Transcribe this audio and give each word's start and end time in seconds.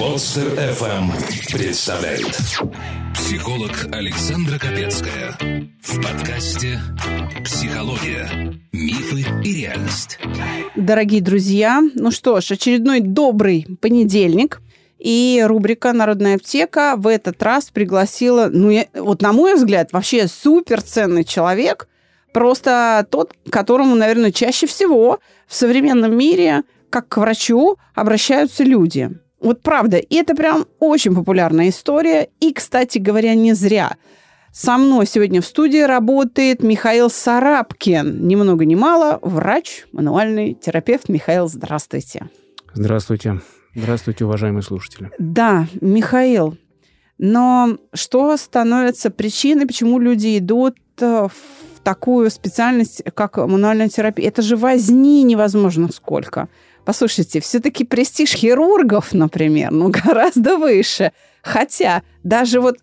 Подстер 0.00 0.46
FM 0.54 1.12
представляет. 1.52 2.34
Психолог 3.14 3.70
Александра 3.92 4.58
Капецкая. 4.58 5.36
В 5.82 5.96
подкасте 6.02 6.80
«Психология. 7.44 8.58
Мифы 8.72 9.26
и 9.44 9.60
реальность» 9.60 10.18
Дорогие 10.74 11.20
друзья, 11.20 11.82
ну 11.96 12.10
что 12.10 12.40
ж, 12.40 12.52
очередной 12.52 13.00
добрый 13.00 13.66
понедельник– 13.82 14.62
и 14.98 15.44
рубрика 15.46 15.92
«Народная 15.92 16.36
аптека» 16.36 16.94
в 16.96 17.06
этот 17.06 17.42
раз 17.42 17.70
пригласила, 17.70 18.48
ну, 18.50 18.70
я, 18.70 18.86
вот 18.94 19.20
на 19.20 19.34
мой 19.34 19.54
взгляд, 19.54 19.92
вообще 19.92 20.28
суперценный 20.28 21.24
человек, 21.24 21.88
просто 22.32 23.06
тот, 23.10 23.34
которому, 23.50 23.96
наверное, 23.96 24.32
чаще 24.32 24.66
всего 24.66 25.18
в 25.46 25.54
современном 25.54 26.16
мире, 26.16 26.62
как 26.88 27.08
к 27.08 27.18
врачу, 27.18 27.76
обращаются 27.94 28.64
люди. 28.64 29.10
Вот 29.40 29.62
правда, 29.62 29.96
и 29.96 30.16
это 30.16 30.34
прям 30.34 30.66
очень 30.78 31.14
популярная 31.14 31.70
история. 31.70 32.28
И, 32.40 32.52
кстати 32.52 32.98
говоря, 32.98 33.34
не 33.34 33.54
зря. 33.54 33.96
Со 34.52 34.76
мной 34.76 35.06
сегодня 35.06 35.40
в 35.40 35.46
студии 35.46 35.80
работает 35.80 36.62
Михаил 36.62 37.08
Сарапкин. 37.08 38.26
Ни 38.26 38.34
много 38.34 38.64
ни 38.64 38.74
мало, 38.74 39.18
врач, 39.22 39.86
мануальный 39.92 40.54
терапевт. 40.54 41.08
Михаил, 41.08 41.48
здравствуйте. 41.48 42.28
Здравствуйте. 42.74 43.40
Здравствуйте, 43.74 44.24
уважаемые 44.24 44.62
слушатели. 44.62 45.10
Да, 45.18 45.66
Михаил, 45.80 46.56
но 47.18 47.76
что 47.92 48.36
становится 48.36 49.10
причиной, 49.10 49.66
почему 49.66 49.98
люди 49.98 50.38
идут 50.38 50.76
э, 51.00 51.28
в 51.28 51.80
такую 51.80 52.30
специальность, 52.30 53.02
как 53.14 53.36
мануальная 53.36 53.88
терапия? 53.88 54.26
Это 54.26 54.42
же 54.42 54.56
возни 54.56 55.22
невозможно 55.22 55.92
сколько. 55.92 56.48
Послушайте, 56.90 57.38
все-таки 57.38 57.84
престиж 57.84 58.32
хирургов, 58.32 59.12
например, 59.14 59.70
ну, 59.70 59.92
гораздо 60.04 60.56
выше. 60.56 61.12
Хотя 61.40 62.02
даже 62.24 62.60
вот, 62.60 62.78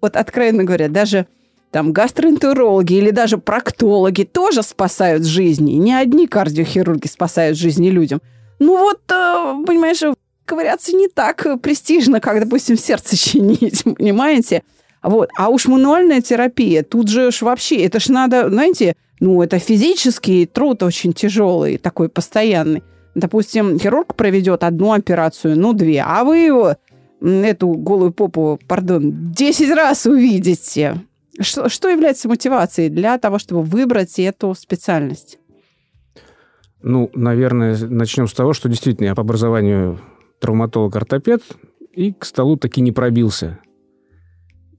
вот 0.00 0.16
откровенно 0.16 0.64
говоря, 0.64 0.88
даже 0.88 1.26
там 1.70 1.92
гастроэнтерологи 1.92 2.94
или 2.94 3.10
даже 3.10 3.36
проктологи 3.36 4.22
тоже 4.22 4.62
спасают 4.62 5.26
жизни. 5.26 5.72
Не 5.72 5.92
одни 5.92 6.26
кардиохирурги 6.26 7.06
спасают 7.06 7.58
жизни 7.58 7.90
людям. 7.90 8.22
Ну 8.60 8.78
вот, 8.78 9.00
э, 9.10 9.54
понимаешь, 9.66 10.00
ковыряться 10.46 10.96
не 10.96 11.08
так 11.08 11.46
престижно, 11.60 12.18
как, 12.18 12.40
допустим, 12.40 12.78
сердце 12.78 13.14
чинить, 13.18 13.84
понимаете? 13.84 14.62
Вот. 15.02 15.28
А 15.36 15.50
уж 15.50 15.66
мануальная 15.66 16.22
терапия, 16.22 16.82
тут 16.82 17.08
же 17.08 17.30
ж 17.30 17.42
вообще, 17.42 17.84
это 17.84 18.00
ж 18.00 18.08
надо, 18.08 18.48
знаете, 18.48 18.96
ну, 19.20 19.42
это 19.42 19.58
физический 19.58 20.46
труд 20.46 20.82
очень 20.82 21.12
тяжелый, 21.12 21.76
такой 21.76 22.08
постоянный. 22.08 22.82
Допустим, 23.20 23.78
хирург 23.78 24.14
проведет 24.14 24.64
одну 24.64 24.92
операцию, 24.92 25.58
ну, 25.58 25.74
две, 25.74 26.02
а 26.02 26.24
вы 26.24 26.76
эту 27.20 27.68
голую 27.68 28.12
попу, 28.12 28.58
пардон, 28.66 29.32
10 29.32 29.74
раз 29.74 30.06
увидите. 30.06 31.02
Что, 31.38 31.68
что 31.68 31.88
является 31.88 32.28
мотивацией 32.28 32.88
для 32.88 33.18
того, 33.18 33.38
чтобы 33.38 33.62
выбрать 33.62 34.18
эту 34.18 34.54
специальность? 34.54 35.38
Ну, 36.82 37.10
наверное, 37.14 37.76
начнем 37.78 38.26
с 38.26 38.32
того, 38.32 38.54
что 38.54 38.70
действительно 38.70 39.08
я 39.08 39.14
по 39.14 39.20
образованию 39.20 40.00
травматолог-ортопед 40.40 41.42
и 41.92 42.12
к 42.14 42.24
столу 42.24 42.56
таки 42.56 42.80
не 42.80 42.92
пробился. 42.92 43.58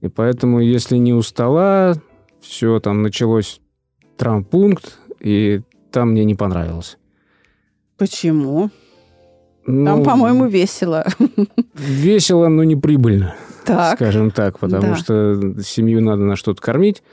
И 0.00 0.08
поэтому, 0.08 0.60
если 0.60 0.96
не 0.96 1.14
у 1.14 1.22
стола, 1.22 1.94
все, 2.40 2.80
там 2.80 3.02
началось 3.02 3.60
травмпункт, 4.16 4.98
и 5.20 5.60
там 5.92 6.10
мне 6.10 6.24
не 6.24 6.34
понравилось. 6.34 6.98
Почему? 8.02 8.68
Ну, 9.64 9.86
Там, 9.86 10.02
по-моему, 10.02 10.46
весело. 10.46 11.06
Весело, 11.76 12.48
но 12.48 12.64
не 12.64 12.74
прибыльно, 12.74 13.36
так. 13.64 13.94
скажем 13.94 14.32
так, 14.32 14.58
потому 14.58 14.88
да. 14.88 14.96
что 14.96 15.62
семью 15.62 16.00
надо 16.00 16.22
на 16.22 16.34
что-то 16.34 16.60
кормить. 16.60 17.04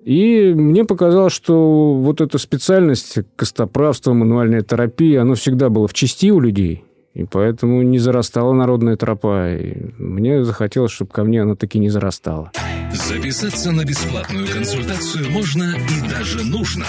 И 0.00 0.52
мне 0.54 0.84
показалось, 0.84 1.32
что 1.32 1.94
вот 1.94 2.20
эта 2.20 2.38
специальность, 2.38 3.18
костоправство, 3.34 4.12
мануальная 4.12 4.62
терапия, 4.62 5.22
оно 5.22 5.34
всегда 5.34 5.70
было 5.70 5.88
в 5.88 5.92
части 5.92 6.30
у 6.30 6.38
людей. 6.38 6.84
И 7.14 7.24
поэтому 7.24 7.82
не 7.82 7.98
зарастала 7.98 8.52
народная 8.52 8.96
тропа. 8.96 9.56
И 9.56 9.90
мне 9.98 10.44
захотелось, 10.44 10.92
чтобы 10.92 11.10
ко 11.10 11.24
мне 11.24 11.42
она 11.42 11.56
таки 11.56 11.80
не 11.80 11.90
зарастала. 11.90 12.52
Записаться 12.92 13.72
на 13.72 13.84
бесплатную 13.84 14.48
консультацию 14.48 15.30
можно 15.30 15.74
и 15.74 16.08
даже 16.08 16.44
нужно 16.44 16.86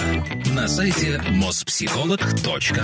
на 0.56 0.68
сайте 0.68 1.22
mospsycholog.ru 1.30 2.84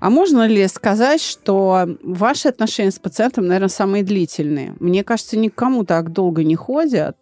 а 0.00 0.10
можно 0.10 0.46
ли 0.46 0.68
сказать, 0.68 1.22
что 1.22 1.86
ваши 2.02 2.48
отношения 2.48 2.90
с 2.90 2.98
пациентом, 2.98 3.46
наверное, 3.46 3.70
самые 3.70 4.04
длительные? 4.04 4.76
Мне 4.78 5.02
кажется, 5.02 5.38
никому 5.38 5.86
так 5.86 6.12
долго 6.12 6.44
не 6.44 6.56
ходят, 6.56 7.16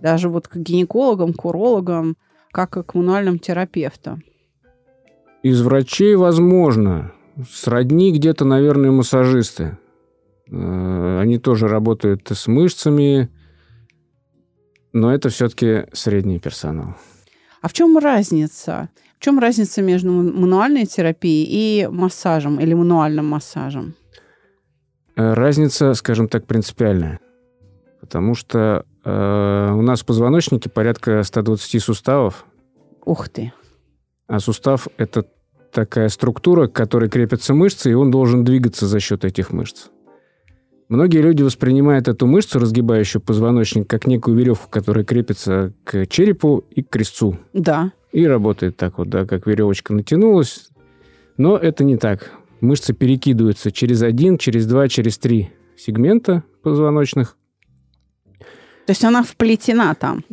даже 0.00 0.28
вот 0.28 0.46
к 0.46 0.54
гинекологам, 0.54 1.32
к 1.32 1.44
урологам, 1.44 2.16
как 2.52 2.76
и 2.76 2.84
к 2.84 2.92
коммунальным 2.92 3.40
терапевтам. 3.40 4.22
Из 5.42 5.60
врачей 5.62 6.14
возможно. 6.14 7.12
Сродни 7.52 8.12
где-то, 8.12 8.44
наверное, 8.44 8.92
массажисты. 8.92 9.76
Э, 10.48 11.18
они 11.20 11.38
тоже 11.38 11.66
работают 11.66 12.30
с 12.30 12.46
мышцами, 12.46 13.30
но 14.92 15.12
это 15.12 15.28
все-таки 15.28 15.86
средний 15.92 16.38
персонал. 16.38 16.94
А 17.60 17.68
в 17.68 17.72
чем 17.72 17.98
разница? 17.98 18.88
В 19.18 19.24
чем 19.24 19.38
разница 19.38 19.82
между 19.82 20.10
мануальной 20.10 20.86
терапией 20.86 21.46
и 21.48 21.88
массажем 21.88 22.60
или 22.60 22.74
мануальным 22.74 23.26
массажем? 23.26 23.94
Э, 25.16 25.34
разница, 25.34 25.94
скажем 25.94 26.28
так, 26.28 26.46
принципиальная. 26.46 27.18
Потому 28.00 28.34
что 28.34 28.86
э, 29.04 29.72
у 29.74 29.82
нас 29.82 30.02
в 30.02 30.06
позвоночнике 30.06 30.70
порядка 30.70 31.24
120 31.24 31.82
суставов. 31.82 32.46
Ух 33.04 33.28
ты. 33.28 33.52
А 34.28 34.38
сустав– 34.38 34.86
это 34.98 35.24
такая 35.72 36.08
структура, 36.08 36.68
к 36.68 36.72
которой 36.72 37.10
крепятся 37.10 37.54
мышцы, 37.54 37.90
и 37.90 37.94
он 37.94 38.10
должен 38.10 38.44
двигаться 38.44 38.86
за 38.86 39.00
счет 39.00 39.24
этих 39.24 39.50
мышц. 39.50 39.86
Многие 40.88 41.18
люди 41.18 41.42
воспринимают 41.42 42.08
эту 42.08 42.26
мышцу, 42.26 42.58
разгибающую 42.58 43.20
позвоночник, 43.20 43.86
как 43.86 44.06
некую 44.06 44.38
веревку, 44.38 44.68
которая 44.70 45.04
крепится 45.04 45.74
к 45.84 46.06
черепу 46.06 46.64
и 46.70 46.82
к 46.82 46.88
крестцу. 46.88 47.38
Да. 47.52 47.92
И 48.10 48.26
работает 48.26 48.78
так 48.78 48.96
вот, 48.96 49.10
да, 49.10 49.26
как 49.26 49.46
веревочка 49.46 49.92
натянулась. 49.92 50.70
Но 51.36 51.58
это 51.58 51.84
не 51.84 51.98
так. 51.98 52.32
Мышцы 52.60 52.94
перекидываются 52.94 53.70
через 53.70 54.02
один, 54.02 54.38
через 54.38 54.66
два, 54.66 54.88
через 54.88 55.18
три 55.18 55.50
сегмента 55.76 56.42
позвоночных. 56.62 57.36
То 58.86 58.92
есть 58.92 59.04
она 59.04 59.22
вплетена 59.22 59.94
там? 59.94 60.24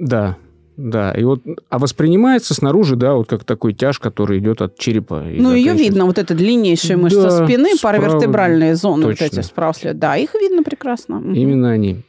Да, 0.00 0.36
да, 0.80 1.12
и 1.12 1.22
вот, 1.24 1.42
а 1.68 1.78
воспринимается 1.78 2.54
снаружи, 2.54 2.96
да, 2.96 3.14
вот 3.14 3.28
как 3.28 3.44
такой 3.44 3.74
тяж, 3.74 3.98
который 3.98 4.38
идет 4.38 4.62
от 4.62 4.78
черепа. 4.78 5.22
Ну, 5.22 5.54
ее 5.54 5.74
видно, 5.74 6.06
вот 6.06 6.18
эта 6.18 6.34
длиннейшая 6.34 6.96
мышца 6.96 7.22
да, 7.22 7.46
спины, 7.46 7.74
справа... 7.76 7.96
паравертебральные 7.96 8.74
зоны, 8.74 9.04
Точно. 9.04 9.26
вот 9.26 9.32
эти 9.32 9.44
справа 9.44 9.74
след. 9.74 9.98
Да, 9.98 10.16
их 10.16 10.34
видно 10.34 10.62
прекрасно. 10.62 11.22
Именно 11.34 11.70
они. 11.70 12.02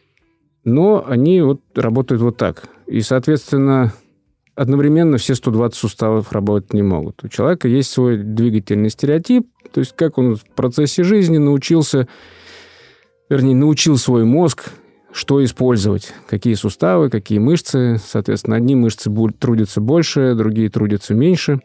Но 0.64 1.04
они 1.08 1.42
вот 1.42 1.62
работают 1.76 2.22
вот 2.22 2.38
так. 2.38 2.70
И, 2.88 3.02
соответственно, 3.02 3.94
одновременно 4.56 5.18
все 5.18 5.36
120 5.36 5.78
суставов 5.78 6.32
работать 6.32 6.74
не 6.74 6.84
могут. 6.84 7.24
У 7.24 7.28
человека 7.28 7.68
есть 7.68 7.92
свой 7.92 8.18
двигательный 8.18 8.90
стереотип, 8.90 9.48
то 9.72 9.80
есть 9.80 9.96
как 9.96 10.18
он 10.18 10.36
в 10.36 10.44
процессе 10.56 11.04
жизни 11.04 11.38
научился, 11.38 12.08
вернее, 13.30 13.56
научил 13.56 13.98
свой 13.98 14.24
мозг 14.24 14.72
что 15.14 15.44
использовать, 15.44 16.14
какие 16.28 16.54
суставы, 16.54 17.10
какие 17.10 17.40
мышцы. 17.40 17.98
Соответственно, 18.04 18.56
одни 18.56 18.76
мышцы 18.76 19.12
трудятся 19.40 19.82
больше, 19.82 20.36
другие 20.36 20.70
трудятся 20.70 21.14
меньше. 21.14 21.60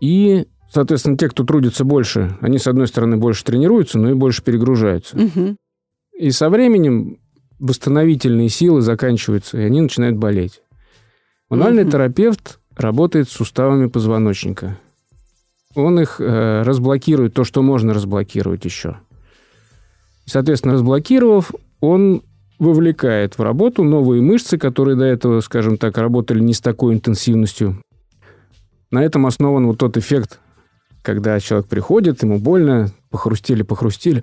И, 0.00 0.46
соответственно, 0.72 1.16
те, 1.16 1.28
кто 1.28 1.44
трудится 1.44 1.84
больше, 1.84 2.36
они, 2.40 2.58
с 2.58 2.66
одной 2.66 2.86
стороны, 2.86 3.16
больше 3.16 3.44
тренируются, 3.44 3.98
но 3.98 4.10
и 4.10 4.14
больше 4.14 4.42
перегружаются. 4.42 5.16
Угу. 5.16 5.56
И 6.18 6.30
со 6.30 6.50
временем 6.50 7.18
восстановительные 7.58 8.48
силы 8.48 8.80
заканчиваются, 8.80 9.58
и 9.58 9.62
они 9.62 9.80
начинают 9.80 10.16
болеть. 10.16 10.62
Мануальный 11.48 11.84
угу. 11.84 11.92
терапевт 11.92 12.60
работает 12.76 13.28
с 13.28 13.32
суставами 13.32 13.86
позвоночника. 13.86 14.78
Он 15.74 16.00
их 16.00 16.20
э, 16.20 16.62
разблокирует, 16.62 17.34
то, 17.34 17.44
что 17.44 17.62
можно 17.62 17.94
разблокировать 17.94 18.64
еще. 18.64 18.96
Соответственно, 20.24 20.74
разблокировав, 20.74 21.52
он 21.80 22.22
вовлекает 22.60 23.36
в 23.36 23.42
работу 23.42 23.82
новые 23.82 24.22
мышцы, 24.22 24.58
которые 24.58 24.96
до 24.96 25.04
этого, 25.04 25.40
скажем 25.40 25.76
так, 25.78 25.98
работали 25.98 26.38
не 26.40 26.54
с 26.54 26.60
такой 26.60 26.94
интенсивностью. 26.94 27.82
На 28.92 29.02
этом 29.02 29.26
основан 29.26 29.66
вот 29.66 29.78
тот 29.78 29.96
эффект, 29.96 30.38
когда 31.02 31.40
человек 31.40 31.66
приходит, 31.68 32.22
ему 32.22 32.38
больно, 32.38 32.90
похрустили, 33.10 33.62
похрустили, 33.62 34.22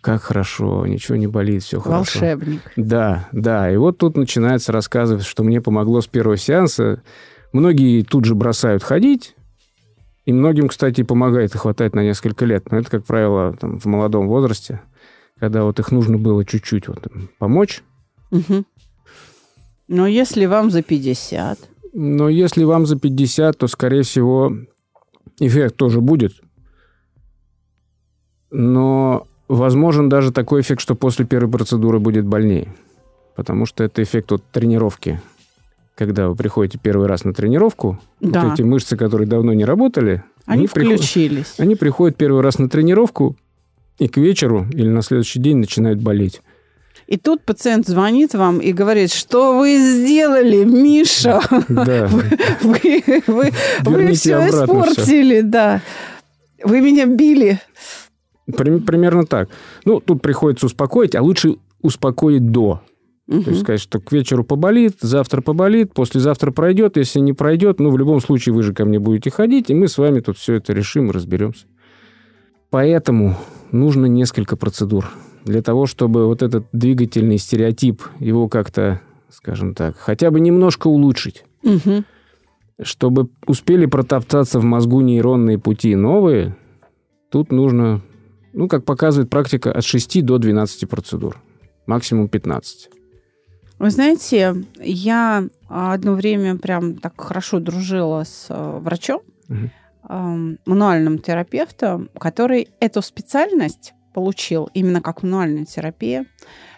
как 0.00 0.22
хорошо, 0.22 0.86
ничего 0.86 1.16
не 1.16 1.26
болит, 1.26 1.64
все 1.64 1.80
хорошо. 1.80 2.20
Волшебник. 2.20 2.60
Да, 2.76 3.28
да. 3.32 3.72
И 3.72 3.76
вот 3.76 3.98
тут 3.98 4.16
начинается 4.16 4.70
рассказывать, 4.70 5.24
что 5.24 5.42
мне 5.42 5.60
помогло 5.60 6.00
с 6.00 6.06
первого 6.06 6.36
сеанса. 6.36 7.02
Многие 7.52 8.02
тут 8.02 8.24
же 8.24 8.36
бросают 8.36 8.84
ходить, 8.84 9.34
И 10.26 10.32
многим, 10.32 10.68
кстати, 10.68 11.02
помогает 11.02 11.54
и 11.54 11.58
хватает 11.58 11.94
на 11.94 12.04
несколько 12.04 12.44
лет. 12.44 12.70
Но 12.70 12.78
это, 12.78 12.90
как 12.90 13.04
правило, 13.04 13.56
там, 13.58 13.78
в 13.78 13.86
молодом 13.86 14.28
возрасте, 14.28 14.80
когда 15.38 15.64
вот 15.64 15.78
их 15.78 15.90
нужно 15.92 16.18
было 16.18 16.44
чуть-чуть 16.44 16.88
вот, 16.88 17.06
помочь. 17.38 17.82
Угу. 18.30 18.64
Но 19.88 20.06
если 20.06 20.46
вам 20.46 20.70
за 20.70 20.82
50? 20.82 21.58
Но 21.92 22.28
если 22.28 22.64
вам 22.64 22.86
за 22.86 22.98
50, 22.98 23.56
то, 23.56 23.68
скорее 23.68 24.02
всего, 24.02 24.52
эффект 25.38 25.76
тоже 25.76 26.00
будет. 26.00 26.32
Но 28.50 29.26
возможен 29.48 30.08
даже 30.08 30.32
такой 30.32 30.62
эффект, 30.62 30.80
что 30.80 30.94
после 30.94 31.24
первой 31.24 31.50
процедуры 31.50 32.00
будет 32.00 32.26
больнее. 32.26 32.74
Потому 33.34 33.66
что 33.66 33.84
это 33.84 34.02
эффект 34.02 34.32
от 34.32 34.44
тренировки. 34.50 35.20
Когда 35.94 36.28
вы 36.28 36.36
приходите 36.36 36.78
первый 36.78 37.06
раз 37.06 37.24
на 37.24 37.32
тренировку, 37.32 37.98
да. 38.20 38.44
вот 38.44 38.54
эти 38.54 38.62
мышцы, 38.62 38.96
которые 38.96 39.26
давно 39.26 39.54
не 39.54 39.64
работали, 39.64 40.24
они, 40.44 40.60
они 40.60 40.66
включились. 40.66 41.46
Приходят, 41.46 41.60
они 41.60 41.74
приходят 41.76 42.16
первый 42.16 42.42
раз 42.42 42.58
на 42.58 42.68
тренировку, 42.68 43.36
и 43.98 44.08
к 44.08 44.16
вечеру 44.16 44.66
или 44.72 44.88
на 44.88 45.02
следующий 45.02 45.38
день 45.38 45.58
начинают 45.58 46.00
болеть. 46.00 46.40
И 47.06 47.16
тут 47.16 47.44
пациент 47.44 47.86
звонит 47.86 48.34
вам 48.34 48.58
и 48.58 48.72
говорит, 48.72 49.12
что 49.12 49.58
вы 49.58 49.78
сделали, 49.78 50.64
Миша? 50.64 51.40
Да. 51.68 52.08
Вы, 52.62 53.02
вы, 53.06 53.22
вы, 53.26 53.52
вы 53.84 54.12
все 54.12 54.38
испортили, 54.48 55.36
все. 55.36 55.42
да. 55.42 55.82
Вы 56.64 56.80
меня 56.80 57.06
били. 57.06 57.60
Примерно 58.46 59.24
так. 59.24 59.50
Ну, 59.84 60.00
тут 60.00 60.20
приходится 60.20 60.66
успокоить, 60.66 61.14
а 61.14 61.22
лучше 61.22 61.56
успокоить 61.80 62.50
до. 62.50 62.80
Угу. 63.28 63.42
То 63.42 63.50
есть 63.50 63.62
сказать, 63.62 63.80
что 63.80 64.00
к 64.00 64.10
вечеру 64.12 64.42
поболит, 64.44 64.96
завтра 65.00 65.42
поболит, 65.42 65.92
послезавтра 65.94 66.50
пройдет. 66.50 66.96
Если 66.96 67.20
не 67.20 67.32
пройдет, 67.32 67.78
ну, 67.78 67.90
в 67.90 67.98
любом 67.98 68.20
случае 68.20 68.54
вы 68.54 68.62
же 68.62 68.72
ко 68.72 68.84
мне 68.84 68.98
будете 68.98 69.30
ходить, 69.30 69.70
и 69.70 69.74
мы 69.74 69.86
с 69.88 69.98
вами 69.98 70.20
тут 70.20 70.38
все 70.38 70.54
это 70.54 70.72
решим 70.72 71.10
и 71.10 71.12
разберемся. 71.12 71.66
Поэтому 72.70 73.36
нужно 73.72 74.06
несколько 74.06 74.56
процедур 74.56 75.06
для 75.44 75.62
того, 75.62 75.86
чтобы 75.86 76.26
вот 76.26 76.42
этот 76.42 76.66
двигательный 76.72 77.38
стереотип, 77.38 78.02
его 78.18 78.48
как-то, 78.48 79.00
скажем 79.30 79.74
так, 79.74 79.96
хотя 79.96 80.30
бы 80.30 80.40
немножко 80.40 80.88
улучшить. 80.88 81.44
Угу. 81.62 82.04
Чтобы 82.82 83.28
успели 83.46 83.86
протоптаться 83.86 84.58
в 84.58 84.64
мозгу 84.64 85.00
нейронные 85.00 85.58
пути 85.58 85.94
новые, 85.94 86.56
тут 87.30 87.52
нужно, 87.52 88.02
ну, 88.52 88.68
как 88.68 88.84
показывает 88.84 89.30
практика, 89.30 89.72
от 89.72 89.84
6 89.84 90.24
до 90.24 90.38
12 90.38 90.88
процедур. 90.88 91.38
Максимум 91.86 92.28
15. 92.28 92.90
Вы 93.78 93.90
знаете, 93.90 94.64
я 94.80 95.48
одно 95.68 96.14
время 96.14 96.56
прям 96.56 96.96
так 96.96 97.20
хорошо 97.20 97.60
дружила 97.60 98.24
с 98.24 98.46
э, 98.48 98.78
врачом, 98.80 99.20
угу. 99.48 99.70
Мануальным 100.08 101.18
терапевтом, 101.18 102.10
который 102.18 102.68
эту 102.80 103.02
специальность 103.02 103.94
получил 104.14 104.70
именно 104.72 105.00
как 105.00 105.22
мануальная 105.22 105.64
терапия. 105.64 106.26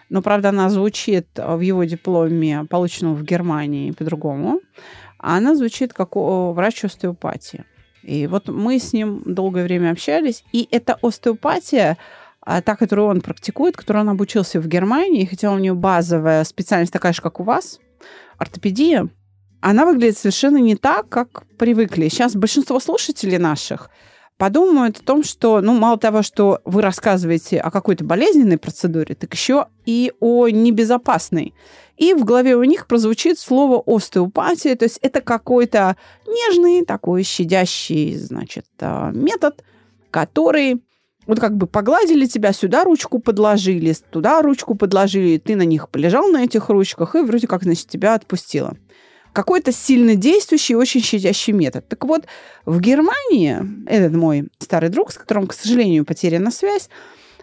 Но, 0.09 0.21
правда, 0.21 0.49
она 0.49 0.69
звучит 0.69 1.27
в 1.35 1.59
его 1.59 1.83
дипломе, 1.83 2.65
полученном 2.69 3.15
в 3.15 3.23
Германии, 3.23 3.91
по-другому. 3.91 4.61
А 5.19 5.37
она 5.37 5.55
звучит 5.55 5.93
как 5.93 6.15
врач 6.15 6.83
остеопатии. 6.83 7.65
И 8.03 8.27
вот 8.27 8.47
мы 8.47 8.79
с 8.79 8.93
ним 8.93 9.21
долгое 9.25 9.63
время 9.63 9.91
общались, 9.91 10.43
и 10.51 10.67
эта 10.71 10.97
остеопатия, 11.01 11.97
а, 12.41 12.61
та, 12.61 12.75
которую 12.75 13.07
он 13.07 13.21
практикует, 13.21 13.75
которую 13.75 14.03
он 14.03 14.09
обучился 14.09 14.59
в 14.61 14.67
Германии, 14.67 15.25
хотя 15.25 15.51
у 15.51 15.59
него 15.59 15.75
базовая 15.75 16.43
специальность 16.45 16.93
такая 16.93 17.13
же, 17.13 17.21
как 17.21 17.39
у 17.39 17.43
вас, 17.43 17.79
ортопедия, 18.37 19.09
она 19.61 19.85
выглядит 19.85 20.17
совершенно 20.17 20.57
не 20.57 20.75
так, 20.75 21.09
как 21.09 21.43
привыкли. 21.57 22.07
Сейчас 22.07 22.35
большинство 22.35 22.79
слушателей 22.79 23.37
наших 23.37 23.89
подумают 24.37 24.99
о 24.99 25.03
том, 25.03 25.23
что, 25.23 25.59
ну, 25.59 25.77
мало 25.77 25.97
того, 25.97 26.23
что 26.23 26.61
вы 26.63 26.81
рассказываете 26.81 27.59
о 27.59 27.71
какой-то 27.71 28.05
болезненной 28.05 28.57
процедуре, 28.57 29.13
так 29.13 29.33
еще 29.33 29.67
и 29.85 30.13
о 30.21 30.47
небезопасной. 30.47 31.53
И 31.97 32.13
в 32.13 32.23
голове 32.23 32.55
у 32.55 32.63
них 32.63 32.87
прозвучит 32.87 33.37
слово 33.37 33.83
остеопатия, 33.85 34.77
то 34.77 34.85
есть 34.85 34.99
это 35.01 35.19
какой-то 35.19 35.97
нежный, 36.25 36.85
такой 36.85 37.23
щадящий, 37.23 38.15
значит, 38.15 38.65
а, 38.79 39.11
метод, 39.11 39.61
который 40.09 40.81
вот 41.27 41.41
как 41.41 41.57
бы 41.57 41.67
погладили 41.67 42.25
тебя, 42.25 42.53
сюда 42.53 42.85
ручку 42.85 43.19
подложили, 43.19 43.93
туда 44.09 44.41
ручку 44.41 44.73
подложили, 44.73 45.37
ты 45.37 45.57
на 45.57 45.63
них 45.63 45.89
полежал 45.89 46.29
на 46.29 46.45
этих 46.45 46.69
ручках, 46.69 47.15
и 47.15 47.19
вроде 47.19 47.45
как, 47.45 47.63
значит, 47.63 47.87
тебя 47.87 48.15
отпустило 48.15 48.77
какой-то 49.33 49.71
сильно 49.71 50.15
действующий, 50.15 50.75
очень 50.75 51.01
щадящий 51.01 51.53
метод. 51.53 51.87
Так 51.87 52.03
вот, 52.05 52.25
в 52.65 52.79
Германии 52.79 53.57
этот 53.87 54.13
мой 54.13 54.49
старый 54.59 54.89
друг, 54.89 55.11
с 55.11 55.17
которым, 55.17 55.47
к 55.47 55.53
сожалению, 55.53 56.05
потеряна 56.05 56.51
связь, 56.51 56.89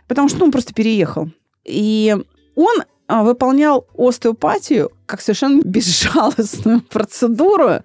потому 0.08 0.28
что 0.28 0.44
он 0.44 0.52
просто 0.52 0.74
переехал. 0.74 1.30
И 1.64 2.16
он 2.54 2.82
а, 3.08 3.22
выполнял 3.22 3.86
остеопатию 3.96 4.90
как 5.06 5.20
совершенно 5.20 5.62
безжалостную 5.62 6.80
процедуру. 6.90 7.82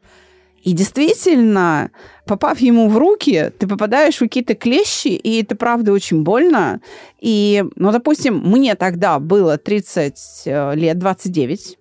И 0.63 0.74
действительно, 0.74 1.89
попав 2.25 2.59
ему 2.59 2.88
в 2.88 2.98
руки, 2.98 3.51
ты 3.57 3.68
попадаешь 3.68 4.18
в 4.18 4.19
какие-то 4.19 4.53
клещи, 4.53 5.07
и 5.07 5.42
это, 5.42 5.56
правда, 5.56 5.92
очень 5.92 6.24
больно. 6.24 6.81
И, 7.19 7.65
ну, 7.75 7.92
допустим, 7.92 8.38
мне 8.38 8.75
тогда 8.75 9.18
было 9.18 9.57
30 9.57 10.44
э, 10.45 10.75
лет, 10.75 11.00
29, 11.00 11.80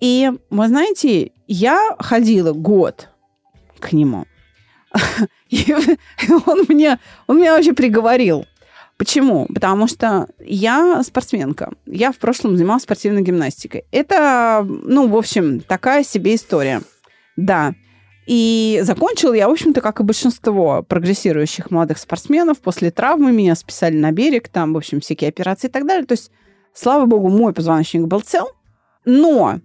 и, 0.00 0.30
вы 0.50 0.68
знаете, 0.68 1.32
я 1.46 1.96
ходила 1.98 2.52
год 2.52 3.08
к 3.78 3.92
нему. 3.92 4.26
И 5.48 5.74
он 6.46 6.64
мне, 6.68 6.98
он 7.26 7.38
меня 7.38 7.54
вообще 7.54 7.72
приговорил. 7.72 8.46
Почему? 8.98 9.46
Потому 9.52 9.86
что 9.88 10.28
я 10.38 11.02
спортсменка. 11.02 11.72
Я 11.84 12.12
в 12.12 12.16
прошлом 12.16 12.56
занималась 12.56 12.84
спортивной 12.84 13.22
гимнастикой. 13.22 13.84
Это, 13.90 14.66
ну, 14.66 15.06
в 15.08 15.16
общем, 15.16 15.60
такая 15.60 16.02
себе 16.02 16.34
история. 16.34 16.80
Да. 17.36 17.74
И 18.26 18.80
закончил 18.82 19.34
я, 19.34 19.48
в 19.48 19.52
общем-то, 19.52 19.80
как 19.82 20.00
и 20.00 20.02
большинство 20.02 20.82
прогрессирующих 20.82 21.70
молодых 21.70 21.98
спортсменов, 21.98 22.58
после 22.58 22.90
травмы 22.90 23.32
меня 23.32 23.54
списали 23.54 23.96
на 23.96 24.12
берег, 24.12 24.48
там, 24.48 24.72
в 24.72 24.78
общем, 24.78 25.00
всякие 25.00 25.28
операции 25.28 25.68
и 25.68 25.70
так 25.70 25.86
далее. 25.86 26.06
То 26.06 26.12
есть, 26.12 26.32
слава 26.72 27.04
богу, 27.04 27.28
мой 27.28 27.52
позвоночник 27.52 28.06
был 28.06 28.20
цел. 28.20 28.48
Но 29.04 29.60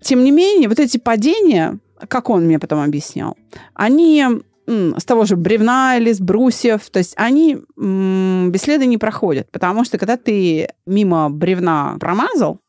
тем 0.00 0.24
не 0.24 0.30
менее, 0.30 0.68
вот 0.68 0.78
эти 0.78 0.98
падения, 0.98 1.78
как 2.08 2.30
он 2.30 2.44
мне 2.44 2.58
потом 2.58 2.80
объяснял, 2.80 3.36
они 3.74 4.24
с 4.66 5.04
того 5.04 5.24
же 5.24 5.36
бревна 5.36 5.96
или 5.96 6.12
с 6.12 6.20
брусьев, 6.20 6.88
то 6.90 6.98
есть 6.98 7.14
они 7.16 7.58
бесследно 7.76 8.84
не 8.84 8.96
проходят, 8.96 9.50
потому 9.50 9.84
что 9.84 9.98
когда 9.98 10.16
ты 10.16 10.68
мимо 10.86 11.30
бревна 11.30 11.96
промазал, 11.98 12.60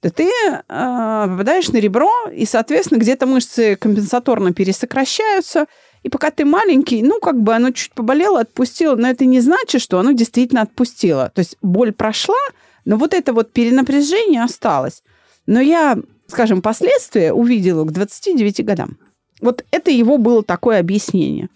то 0.00 0.10
ты 0.10 0.28
э, 0.28 0.58
попадаешь 0.68 1.68
на 1.68 1.76
ребро, 1.76 2.10
и, 2.34 2.44
соответственно, 2.44 2.98
где-то 2.98 3.26
мышцы 3.26 3.76
компенсаторно 3.76 4.52
пересокращаются, 4.52 5.66
и 6.02 6.08
пока 6.08 6.32
ты 6.32 6.44
маленький, 6.44 7.02
ну, 7.02 7.20
как 7.20 7.40
бы 7.40 7.54
оно 7.54 7.70
чуть 7.70 7.92
поболело, 7.92 8.40
отпустило, 8.40 8.96
но 8.96 9.08
это 9.08 9.24
не 9.24 9.38
значит, 9.38 9.80
что 9.80 10.00
оно 10.00 10.10
действительно 10.10 10.62
отпустило. 10.62 11.30
То 11.32 11.38
есть 11.38 11.56
боль 11.62 11.92
прошла, 11.92 12.34
но 12.84 12.96
вот 12.96 13.14
это 13.14 13.32
вот 13.32 13.52
перенапряжение 13.52 14.42
осталось. 14.42 15.04
Но 15.46 15.60
я 15.60 15.96
скажем, 16.32 16.62
последствия 16.62 17.32
увидела 17.32 17.84
к 17.84 17.92
29 17.92 18.64
годам. 18.64 18.98
Вот 19.40 19.64
это 19.70 19.90
его 19.90 20.18
было 20.18 20.42
такое 20.42 20.80
объяснение. 20.80 21.48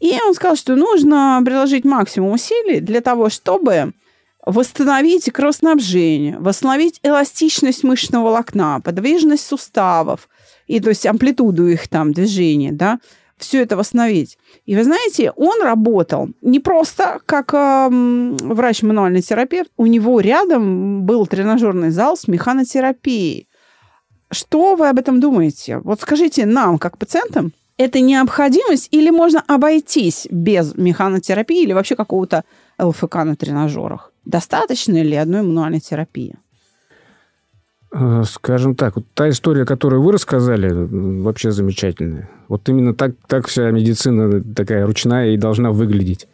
И 0.00 0.12
он 0.22 0.34
сказал, 0.34 0.56
что 0.56 0.76
нужно 0.76 1.40
приложить 1.44 1.84
максимум 1.84 2.32
усилий 2.32 2.80
для 2.80 3.00
того, 3.00 3.30
чтобы 3.30 3.92
восстановить 4.44 5.30
кровоснабжение, 5.32 6.38
восстановить 6.38 7.00
эластичность 7.02 7.84
мышечного 7.84 8.24
волокна, 8.24 8.80
подвижность 8.80 9.46
суставов, 9.46 10.28
и 10.66 10.80
то 10.80 10.90
есть 10.90 11.06
амплитуду 11.06 11.66
их 11.66 11.88
там 11.88 12.12
движения, 12.12 12.72
да, 12.72 12.98
все 13.38 13.62
это 13.62 13.76
восстановить. 13.76 14.38
И 14.64 14.76
вы 14.76 14.84
знаете, 14.84 15.32
он 15.36 15.62
работал 15.62 16.28
не 16.40 16.60
просто 16.60 17.20
как 17.26 17.52
э, 17.52 17.88
врач-мануальный 17.90 19.22
терапевт, 19.22 19.70
у 19.76 19.86
него 19.86 20.20
рядом 20.20 21.04
был 21.04 21.26
тренажерный 21.26 21.90
зал 21.90 22.16
с 22.16 22.28
механотерапией. 22.28 23.48
Что 24.34 24.74
вы 24.74 24.88
об 24.88 24.98
этом 24.98 25.20
думаете? 25.20 25.78
Вот 25.78 26.00
скажите 26.00 26.44
нам, 26.44 26.78
как 26.78 26.98
пациентам, 26.98 27.52
это 27.76 28.00
необходимость 28.00 28.88
или 28.90 29.10
можно 29.10 29.42
обойтись 29.46 30.26
без 30.30 30.74
механотерапии 30.74 31.62
или 31.62 31.72
вообще 31.72 31.96
какого-то 31.96 32.44
ЛФК 32.78 33.14
на 33.24 33.36
тренажерах? 33.36 34.12
Достаточно 34.24 35.02
ли 35.02 35.16
одной 35.16 35.42
мануальной 35.42 35.80
терапии? 35.80 36.36
Э, 37.92 38.24
скажем 38.28 38.74
так, 38.74 38.96
вот 38.96 39.04
та 39.14 39.28
история, 39.28 39.64
которую 39.64 40.02
вы 40.02 40.12
рассказали, 40.12 40.68
вообще 40.72 41.52
замечательная. 41.52 42.28
Вот 42.48 42.68
именно 42.68 42.92
так, 42.92 43.12
так 43.28 43.46
вся 43.46 43.70
медицина 43.70 44.42
такая 44.42 44.84
ручная 44.84 45.30
и 45.30 45.36
должна 45.36 45.70
выглядеть. 45.70 46.26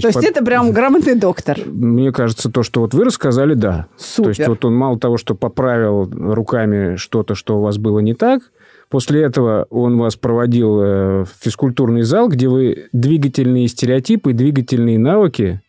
То 0.00 0.08
есть 0.08 0.20
по... 0.20 0.24
это 0.24 0.44
прям 0.44 0.72
грамотный 0.72 1.14
доктор? 1.14 1.58
Мне 1.66 2.12
кажется, 2.12 2.50
то, 2.50 2.62
что 2.62 2.80
вот 2.80 2.94
вы 2.94 3.04
рассказали, 3.04 3.54
да. 3.54 3.86
Супер. 3.96 4.24
То 4.24 4.28
есть 4.28 4.48
вот 4.48 4.64
он 4.64 4.74
мало 4.76 4.98
того, 4.98 5.16
что 5.16 5.34
поправил 5.34 6.04
руками 6.04 6.96
что-то, 6.96 7.34
что 7.34 7.58
у 7.58 7.62
вас 7.62 7.78
было 7.78 8.00
не 8.00 8.14
так, 8.14 8.42
После 8.88 9.22
этого 9.22 9.66
он 9.70 9.98
вас 9.98 10.14
проводил 10.14 10.80
э, 10.80 11.24
в 11.24 11.28
физкультурный 11.40 12.02
зал, 12.02 12.28
где 12.28 12.48
вы 12.48 12.86
двигательные 12.92 13.66
стереотипы, 13.66 14.32
двигательные 14.32 14.98
навыки, 14.98 15.60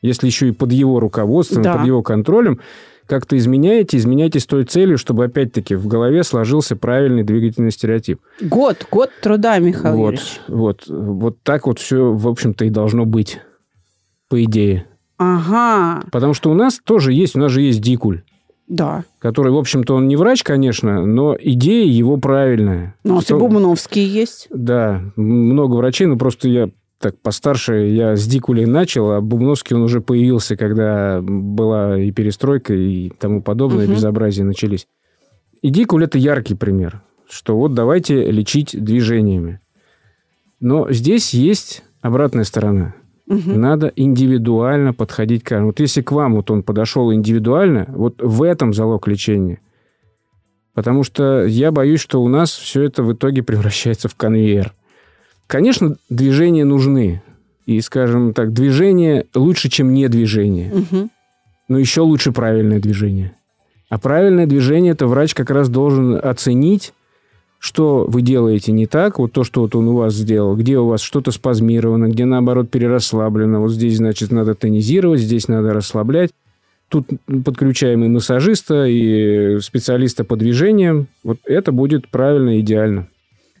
если 0.00 0.26
еще 0.26 0.48
и 0.48 0.52
под 0.52 0.72
его 0.72 0.98
руководством, 0.98 1.62
Да. 1.62 1.76
под 1.76 1.86
его 1.86 2.02
контролем, 2.02 2.60
как-то 3.06 3.36
изменяете, 3.36 3.98
изменяете 3.98 4.40
с 4.40 4.46
той 4.46 4.64
целью, 4.64 4.96
чтобы 4.96 5.24
опять-таки 5.24 5.74
в 5.74 5.86
голове 5.86 6.22
сложился 6.24 6.76
правильный 6.76 7.24
двигательный 7.24 7.72
стереотип. 7.72 8.20
Год, 8.40 8.86
год 8.90 9.10
труда, 9.20 9.58
Михаил 9.58 9.96
вот, 9.96 10.14
Юрьевич. 10.14 10.40
вот, 10.48 10.84
вот 10.88 11.36
так 11.42 11.66
вот 11.66 11.78
все, 11.78 12.12
в 12.12 12.26
общем-то, 12.26 12.64
и 12.64 12.70
должно 12.70 13.04
быть, 13.04 13.40
по 14.32 14.42
идее. 14.42 14.86
Ага, 15.18 16.04
Потому 16.10 16.32
что 16.32 16.50
у 16.50 16.54
нас 16.54 16.80
тоже 16.82 17.12
есть, 17.12 17.36
у 17.36 17.38
нас 17.38 17.52
же 17.52 17.60
есть 17.60 17.82
дикуль, 17.82 18.22
да. 18.66 19.04
который, 19.18 19.52
в 19.52 19.58
общем-то, 19.58 19.94
он 19.94 20.08
не 20.08 20.16
врач, 20.16 20.42
конечно, 20.42 21.04
но 21.04 21.36
идея 21.38 21.84
его 21.86 22.16
правильная. 22.16 22.94
Ну, 23.04 23.18
и 23.18 23.22
Что- 23.22 23.38
Бубновский 23.38 24.02
есть. 24.02 24.48
Да, 24.50 25.02
много 25.16 25.74
врачей, 25.76 26.06
но 26.06 26.16
просто 26.16 26.48
я 26.48 26.70
так 26.98 27.20
постарше, 27.20 27.74
я 27.88 28.16
с 28.16 28.26
Дикулей 28.26 28.64
начал, 28.64 29.10
а 29.12 29.20
Бубновский 29.20 29.76
он 29.76 29.82
уже 29.82 30.00
появился, 30.00 30.56
когда 30.56 31.20
была 31.20 31.98
и 32.00 32.10
перестройка, 32.10 32.72
и 32.72 33.10
тому 33.10 33.42
подобное, 33.42 33.84
Мгм. 33.84 33.94
безобразие 33.96 34.46
начались. 34.46 34.86
И 35.60 35.68
Дикуль– 35.68 36.04
это 36.04 36.16
яркий 36.16 36.54
пример, 36.54 37.02
что 37.28 37.54
вот 37.58 37.74
давайте 37.74 38.30
лечить 38.30 38.74
движениями. 38.82 39.60
Но 40.58 40.90
здесь 40.90 41.34
есть 41.34 41.82
обратная 42.00 42.44
сторона. 42.44 42.94
Мгм. 43.26 43.60
Надо 43.60 43.92
индивидуально 43.94 44.92
подходить 44.92 45.42
к 45.42 45.48
каждому. 45.48 45.68
Вот 45.68 45.80
если 45.80 46.02
к 46.02 46.12
вам 46.12 46.34
вот 46.34 46.50
он 46.50 46.62
подошел 46.62 47.12
индивидуально, 47.12 47.86
вот 47.88 48.20
в 48.20 48.42
этом 48.42 48.74
залог 48.74 49.06
лечения. 49.08 49.60
Потому 50.74 51.04
что 51.04 51.44
я 51.44 51.70
боюсь, 51.70 52.00
что 52.00 52.22
у 52.22 52.28
нас 52.28 52.50
все 52.50 52.82
это 52.82 53.02
в 53.02 53.12
итоге 53.12 53.42
превращается 53.44 54.08
в 54.08 54.14
конвейер. 54.14 54.72
Конечно, 55.46 55.96
движения 56.08 56.64
нужны. 56.64 57.22
И, 57.66 57.80
скажем 57.80 58.34
так, 58.34 58.52
движение 58.52 59.26
лучше, 59.34 59.68
чем 59.68 59.94
не 59.94 60.08
движение. 60.08 60.72
Мгм. 60.72 61.10
Но 61.68 61.78
еще 61.78 62.00
лучше 62.00 62.32
правильное 62.32 62.80
движение. 62.80 63.36
А 63.88 63.98
правильное 63.98 64.46
движение 64.46 64.92
это 64.92 65.06
врач 65.06 65.34
как 65.34 65.50
раз 65.50 65.68
должен 65.68 66.18
оценить, 66.20 66.92
что 67.62 68.06
вы 68.08 68.22
делаете 68.22 68.72
не 68.72 68.86
так, 68.86 69.20
вот 69.20 69.30
то, 69.30 69.44
что 69.44 69.60
вот 69.60 69.76
он 69.76 69.86
у 69.86 69.94
вас 69.94 70.14
сделал, 70.14 70.56
где 70.56 70.78
у 70.78 70.88
вас 70.88 71.00
что-то 71.00 71.30
спазмировано, 71.30 72.08
где 72.08 72.24
наоборот 72.24 72.68
перерасслаблено, 72.70 73.60
вот 73.60 73.70
здесь, 73.70 73.98
значит, 73.98 74.32
надо 74.32 74.56
тонизировать, 74.56 75.20
здесь 75.20 75.46
надо 75.46 75.72
расслаблять. 75.72 76.32
Тут 76.88 77.06
подключаем 77.44 78.02
и 78.04 78.08
массажиста, 78.08 78.86
и 78.86 79.60
специалиста 79.60 80.24
по 80.24 80.34
движениям. 80.34 81.06
Вот 81.22 81.38
это 81.44 81.70
будет 81.70 82.10
правильно, 82.10 82.58
идеально. 82.58 83.06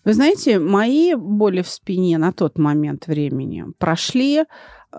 Вы 0.04 0.14
знаете, 0.14 0.58
мои 0.58 1.14
боли 1.14 1.62
в 1.62 1.68
спине 1.68 2.18
на 2.18 2.32
тот 2.32 2.58
момент 2.58 3.06
времени 3.06 3.66
прошли, 3.78 4.46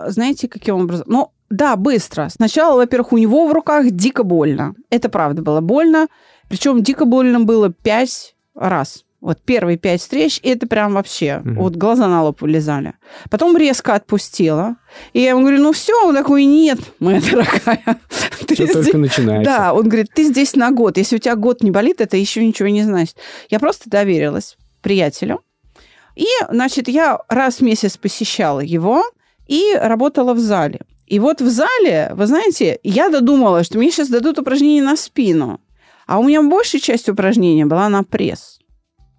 знаете, 0.08 0.48
каким 0.48 0.76
образом? 0.76 1.06
Ну, 1.10 1.32
да, 1.50 1.76
быстро. 1.76 2.30
Сначала, 2.30 2.78
во-первых, 2.78 3.12
у 3.12 3.18
него 3.18 3.50
в 3.50 3.52
руках 3.52 3.92
дико 3.92 4.24
больно. 4.24 4.76
Это 4.90 5.10
правда 5.10 5.42
было 5.42 5.60
больно. 5.60 6.08
Причем 6.48 6.82
дико 6.82 7.04
больно 7.04 7.42
было 7.42 7.70
пять 7.70 8.33
раз. 8.56 9.04
Вот 9.22 9.40
первые 9.42 9.78
пять 9.78 10.02
встреч, 10.02 10.40
и 10.44 10.50
это 10.50 10.68
прям 10.68 10.94
вообще, 10.96 11.38
Мгм. 11.46 11.56
вот 11.56 11.76
глаза 11.78 12.08
на 12.10 12.24
лоб 12.24 12.42
вылезали. 12.42 12.94
Потом 13.30 13.56
резко 13.56 13.96
отпустила. 13.96 14.76
И 15.14 15.22
я 15.22 15.30
ему 15.30 15.42
говорю, 15.42 15.62
ну 15.62 15.72
все, 15.72 15.94
он 16.06 16.14
такой, 16.14 16.44
нет, 16.44 16.78
моя 17.00 17.22
дорогая. 17.22 18.00
ты 18.48 18.54
Все 18.56 18.66
здесь- 18.66 18.84
только 18.86 18.98
начинается. 18.98 19.50
да, 19.50 19.74
он 19.74 19.88
говорит, 19.88 20.10
ты 20.14 20.26
здесь 20.26 20.56
на 20.58 20.72
год. 20.72 20.98
Если 20.98 21.16
у 21.16 21.20
тебя 21.20 21.38
год 21.38 21.64
не 21.64 21.72
болит, 21.72 22.02
это 22.02 22.18
еще 22.18 22.46
ничего 22.46 22.68
не 22.68 22.84
значит. 22.84 23.16
Я 23.50 23.60
просто 23.60 23.90
доверилась 23.90 24.58
приятелю. 24.82 25.40
И, 26.18 26.28
значит, 26.50 26.90
я 26.90 27.18
раз 27.30 27.56
в 27.56 27.62
месяц 27.62 27.96
посещала 27.96 28.60
его 28.60 29.04
и 29.48 29.74
работала 29.74 30.34
в 30.34 30.40
зале. 30.40 30.82
И 31.08 31.20
вот 31.20 31.40
в 31.42 31.50
зале, 31.50 32.12
вы 32.16 32.28
знаете, 32.28 32.80
я 32.84 33.08
додумала, 33.10 33.64
что 33.64 33.78
мне 33.78 33.90
сейчас 33.90 34.10
дадут 34.10 34.38
упражнение 34.38 34.84
на 34.84 34.98
спину. 34.98 35.62
А 36.14 36.20
у 36.20 36.24
меня 36.24 36.44
большая 36.44 36.80
часть 36.80 37.10
упражнения 37.10 37.66
была 37.66 37.90
на 37.90 38.04
пресс. 38.04 38.60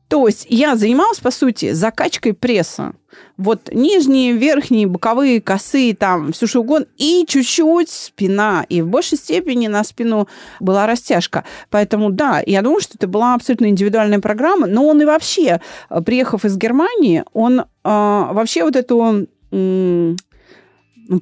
То 0.06 0.28
есть 0.28 0.46
я 0.48 0.76
занималась, 0.76 1.18
по 1.18 1.32
сути, 1.32 1.72
закачкой 1.72 2.34
пресса. 2.34 2.92
Вот 3.36 3.68
нижние, 3.72 4.30
верхние, 4.30 4.86
боковые, 4.86 5.40
косые, 5.40 5.96
там, 5.96 6.30
все 6.30 6.46
что 6.46 6.60
угодно. 6.60 6.86
И 6.96 7.24
чуть-чуть 7.26 7.90
спина. 7.90 8.64
И 8.68 8.80
в 8.80 8.86
большей 8.86 9.18
степени 9.18 9.66
на 9.66 9.82
спину 9.82 10.28
была 10.60 10.86
растяжка. 10.86 11.42
Поэтому, 11.68 12.10
да, 12.10 12.40
я 12.46 12.62
думаю, 12.62 12.80
что 12.80 12.92
это 12.94 13.08
была 13.08 13.34
абсолютно 13.34 13.66
индивидуальная 13.66 14.20
программа. 14.20 14.68
Но 14.68 14.86
он 14.86 15.02
и 15.02 15.04
вообще, 15.04 15.60
э, 15.90 16.00
приехав 16.00 16.44
из 16.44 16.56
Германии, 16.56 17.24
он 17.32 17.58
э, 17.58 17.64
вообще 17.82 18.62
вот 18.62 18.76
эту 18.76 19.26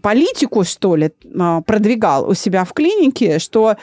политику, 0.00 0.64
что 0.64 0.96
ли, 0.96 1.12
а, 1.38 1.60
продвигал 1.62 2.28
у 2.28 2.34
себя 2.34 2.64
в 2.64 2.72
клинике, 2.72 3.38
что 3.38 3.76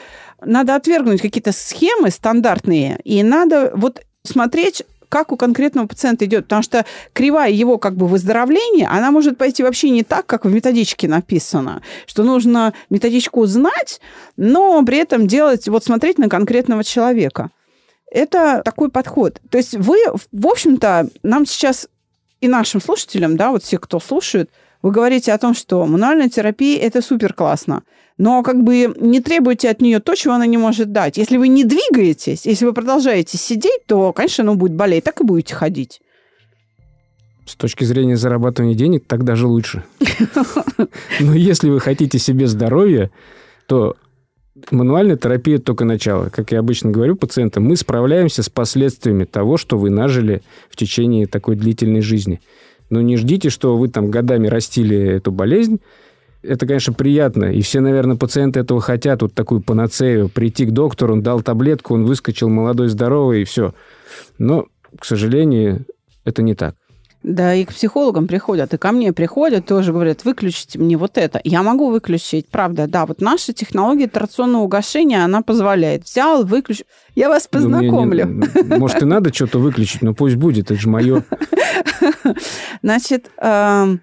надо 0.44 0.74
отвергнуть 0.74 1.20
какие-то 1.20 1.52
схемы 1.52 2.10
стандартные, 2.10 3.00
и 3.04 3.22
надо 3.22 3.72
вот 3.74 4.00
смотреть, 4.22 4.84
как 5.08 5.32
у 5.32 5.36
конкретного 5.36 5.86
пациента 5.86 6.24
идет, 6.24 6.44
потому 6.44 6.62
что 6.62 6.86
кривая 7.12 7.50
его 7.50 7.78
как 7.78 7.96
бы 7.96 8.06
выздоровления, 8.06 8.88
она 8.90 9.10
может 9.10 9.36
пойти 9.36 9.62
вообще 9.62 9.90
не 9.90 10.04
так, 10.04 10.24
как 10.26 10.44
в 10.44 10.52
методичке 10.52 11.08
написано, 11.08 11.82
что 12.06 12.22
нужно 12.22 12.72
методичку 12.90 13.44
знать, 13.46 14.00
но 14.36 14.82
при 14.84 14.98
этом 14.98 15.26
делать, 15.26 15.68
вот 15.68 15.84
смотреть 15.84 16.18
на 16.18 16.28
конкретного 16.28 16.84
человека. 16.84 17.50
Это 18.10 18.62
такой 18.64 18.90
подход. 18.90 19.40
То 19.50 19.58
есть 19.58 19.74
вы, 19.74 19.98
в 20.32 20.46
общем-то, 20.46 21.08
нам 21.22 21.46
сейчас 21.46 21.88
и 22.40 22.48
нашим 22.48 22.80
слушателям, 22.80 23.36
да, 23.36 23.50
вот 23.50 23.62
все, 23.62 23.78
кто 23.78 24.00
слушает, 24.00 24.50
вы 24.82 24.90
говорите 24.92 25.32
о 25.32 25.38
том, 25.38 25.54
что 25.54 25.86
мануальная 25.86 26.28
терапия– 26.28 26.80
это 26.82 27.02
супер 27.02 27.34
классно, 27.34 27.82
но 28.16 28.42
как 28.42 28.62
бы 28.62 28.94
не 28.98 29.20
требуйте 29.20 29.68
от 29.70 29.80
нее 29.80 30.00
то, 30.00 30.14
чего 30.14 30.34
она 30.34 30.46
не 30.46 30.56
может 30.56 30.92
дать. 30.92 31.18
Если 31.18 31.36
вы 31.36 31.48
не 31.48 31.64
двигаетесь, 31.64 32.46
если 32.46 32.64
вы 32.64 32.72
продолжаете 32.72 33.38
сидеть, 33.38 33.86
то, 33.86 34.12
конечно, 34.12 34.42
оно 34.42 34.54
будет 34.54 34.74
болеть, 34.74 35.04
так 35.04 35.20
и 35.20 35.24
будете 35.24 35.54
ходить. 35.54 36.00
С 37.46 37.56
точки 37.56 37.84
зрения 37.84 38.16
зарабатывания 38.16 38.74
денег, 38.74 39.06
так 39.06 39.24
даже 39.24 39.46
лучше. 39.46 39.84
Но 41.20 41.34
если 41.34 41.68
вы 41.68 41.80
хотите 41.80 42.18
себе 42.18 42.46
здоровья, 42.46 43.10
то 43.66 43.96
мануальная 44.70 45.16
терапия 45.16 45.58
только 45.58 45.84
начало. 45.84 46.28
Как 46.28 46.52
я 46.52 46.60
обычно 46.60 46.90
говорю 46.90 47.16
пациентам, 47.16 47.64
мы 47.64 47.76
справляемся 47.76 48.42
с 48.42 48.48
последствиями 48.48 49.24
того, 49.24 49.56
что 49.56 49.78
вы 49.78 49.90
нажили 49.90 50.42
в 50.70 50.76
течение 50.76 51.26
такой 51.26 51.56
длительной 51.56 52.00
жизни. 52.02 52.40
Но 52.90 53.00
не 53.00 53.16
ждите, 53.16 53.50
что 53.50 53.76
вы 53.76 53.88
там 53.88 54.10
годами 54.10 54.48
растили 54.48 54.98
эту 54.98 55.32
болезнь. 55.32 55.80
Это, 56.42 56.66
конечно, 56.66 56.92
приятно. 56.92 57.44
И 57.44 57.62
все, 57.62 57.80
наверное, 57.80 58.16
пациенты 58.16 58.60
этого 58.60 58.80
хотят. 58.80 59.22
Вот 59.22 59.34
такую 59.34 59.60
панацею. 59.60 60.28
Прийти 60.28 60.66
к 60.66 60.72
доктору, 60.72 61.14
он 61.14 61.22
дал 61.22 61.42
таблетку, 61.42 61.94
он 61.94 62.04
выскочил 62.04 62.48
молодой, 62.48 62.88
здоровый, 62.88 63.42
и 63.42 63.44
все. 63.44 63.74
Но, 64.38 64.66
к 64.98 65.04
сожалению, 65.04 65.86
это 66.24 66.42
не 66.42 66.54
так. 66.54 66.74
Да, 67.22 67.54
и 67.54 67.66
к 67.66 67.68
психологам 67.74 68.26
приходят, 68.26 68.72
и 68.72 68.78
ко 68.78 68.92
мне 68.92 69.12
приходят, 69.12 69.66
тоже 69.66 69.92
говорят, 69.92 70.24
выключите 70.24 70.78
мне 70.78 70.96
вот 70.96 71.18
это. 71.18 71.38
Я 71.44 71.62
могу 71.62 71.90
выключить, 71.90 72.48
правда, 72.48 72.86
да. 72.86 73.04
Вот 73.04 73.20
наша 73.20 73.52
технология 73.52 74.06
трационного 74.06 74.62
угошения, 74.62 75.22
она 75.22 75.42
позволяет. 75.42 76.04
Взял, 76.04 76.44
выключил. 76.46 76.86
Я 77.14 77.28
вас 77.28 77.46
Ну, 77.52 77.58
мне 77.60 77.66
не- 77.68 77.72
познакомлю. 77.90 78.44
может, 78.78 79.02
и 79.02 79.04
надо 79.04 79.34
что-то 79.34 79.58
выключить, 79.58 80.00
но 80.00 80.14
пусть 80.14 80.36
будет, 80.36 80.70
это 80.70 80.80
же 80.80 80.88
мое. 80.88 81.22
Значит, 82.82 83.30
эм, 83.38 84.00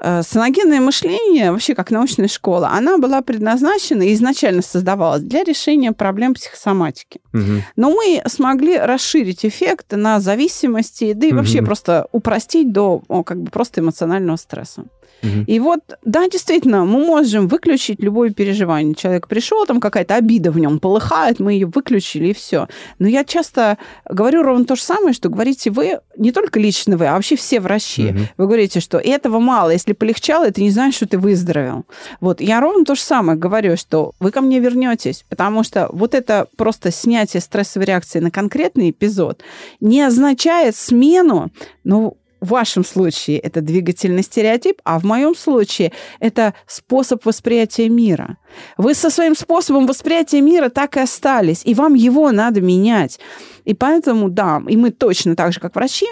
саногенное 0.00 0.80
мышление, 0.80 1.50
вообще 1.52 1.74
как 1.74 1.90
научная 1.90 2.28
школа, 2.28 2.70
она 2.72 2.98
была 2.98 3.22
предназначена 3.22 4.02
и 4.02 4.14
изначально 4.14 4.62
создавалась 4.62 5.22
для 5.22 5.42
решения 5.42 5.92
проблем 5.92 6.34
психосоматики. 6.34 7.20
Мгм. 7.32 7.62
Но 7.76 7.90
мы 7.90 8.22
смогли 8.26 8.76
расширить 8.78 9.44
эффект 9.46 9.92
на 9.92 10.20
зависимости, 10.20 11.12
да 11.14 11.26
и 11.26 11.32
вообще 11.32 11.58
Мгм. 11.58 11.66
просто 11.66 12.06
упростить 12.12 12.72
до 12.72 13.02
о, 13.08 13.22
как 13.22 13.40
бы 13.40 13.50
просто 13.50 13.80
эмоционального 13.80 14.36
стресса. 14.36 14.84
Мгм. 15.22 15.44
И 15.46 15.58
вот, 15.60 15.80
да, 16.04 16.28
действительно, 16.28 16.84
мы 16.84 17.04
можем 17.04 17.48
выключить 17.48 18.00
любое 18.00 18.30
переживание. 18.30 18.94
Человек 18.94 19.28
пришел, 19.28 19.64
там 19.66 19.80
какая-то 19.80 20.14
обида 20.14 20.50
в 20.50 20.58
нем 20.58 20.78
полыхает, 20.78 21.40
мы 21.40 21.54
ее 21.54 21.66
выключили, 21.66 22.28
и 22.28 22.34
все. 22.34 22.68
Но 22.98 23.08
я 23.08 23.24
часто 23.24 23.78
говорю 24.08 24.42
ровно 24.42 24.64
то 24.64 24.76
же 24.76 24.82
самое, 24.82 25.12
что 25.12 25.28
говорите 25.28 25.70
вы, 25.70 26.00
не 26.16 26.32
только 26.32 26.60
лично 26.60 26.96
вы, 26.96 27.06
а 27.06 27.14
вообще 27.14 27.36
все 27.36 27.60
врачи. 27.60 28.10
Мгм. 28.10 28.28
Вы 28.36 28.46
говорите, 28.46 28.80
что 28.80 28.98
этого 28.98 29.38
мало, 29.38 29.70
если 29.70 29.92
полегчало, 29.92 30.46
это 30.46 30.60
не 30.60 30.70
значит, 30.70 30.96
что 30.96 31.08
ты 31.08 31.18
выздоровел. 31.18 31.84
Вот, 32.20 32.40
я 32.40 32.60
ровно 32.60 32.84
то 32.84 32.94
же 32.94 33.00
самое 33.00 33.38
говорю, 33.38 33.76
что 33.76 34.12
вы 34.20 34.30
ко 34.30 34.40
мне 34.40 34.60
вернетесь, 34.60 35.24
потому 35.28 35.64
что 35.64 35.88
вот 35.92 36.14
это 36.14 36.46
просто 36.56 36.90
снятие 36.90 37.40
стрессовой 37.40 37.86
реакции 37.86 38.20
на 38.20 38.30
конкретный 38.30 38.90
эпизод 38.90 39.42
не 39.80 40.02
означает 40.02 40.76
смену, 40.76 41.50
ну, 41.84 42.16
в 42.46 42.50
вашем 42.50 42.84
случае 42.84 43.38
это 43.38 43.60
двигательный 43.60 44.22
стереотип, 44.22 44.80
а 44.84 44.98
в 44.98 45.04
моем 45.04 45.34
случае 45.34 45.92
это 46.20 46.54
способ 46.66 47.26
восприятия 47.26 47.88
мира. 47.88 48.38
Вы 48.78 48.94
со 48.94 49.10
своим 49.10 49.34
способом 49.34 49.86
восприятия 49.86 50.40
мира 50.40 50.68
так 50.68 50.96
и 50.96 51.00
остались, 51.00 51.62
и 51.64 51.74
вам 51.74 51.94
его 51.94 52.30
надо 52.30 52.60
менять. 52.60 53.18
И 53.64 53.74
поэтому, 53.74 54.30
да, 54.30 54.62
и 54.68 54.76
мы 54.76 54.90
точно 54.90 55.34
так 55.34 55.52
же, 55.52 55.60
как 55.60 55.74
врачи, 55.74 56.06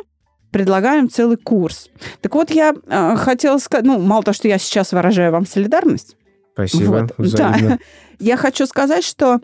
предлагаем 0.51 1.09
целый 1.09 1.37
курс. 1.37 1.89
Так 2.21 2.35
вот, 2.35 2.51
я 2.51 2.75
э, 2.87 3.17
хотела 3.17 3.59
сказать, 3.59 3.87
ну, 3.87 3.99
мало 3.99 4.23
того, 4.23 4.35
что 4.35 4.49
я 4.49 4.59
сейчас 4.59 4.93
выражаю 4.93 5.33
вам 5.33 5.47
солидарность. 5.47 6.17
Спасибо. 6.55 7.09
Вот, 7.19 7.31
да. 7.33 7.79
Я 8.19 8.37
хочу 8.37 8.67
сказать, 8.67 9.05
что 9.05 9.41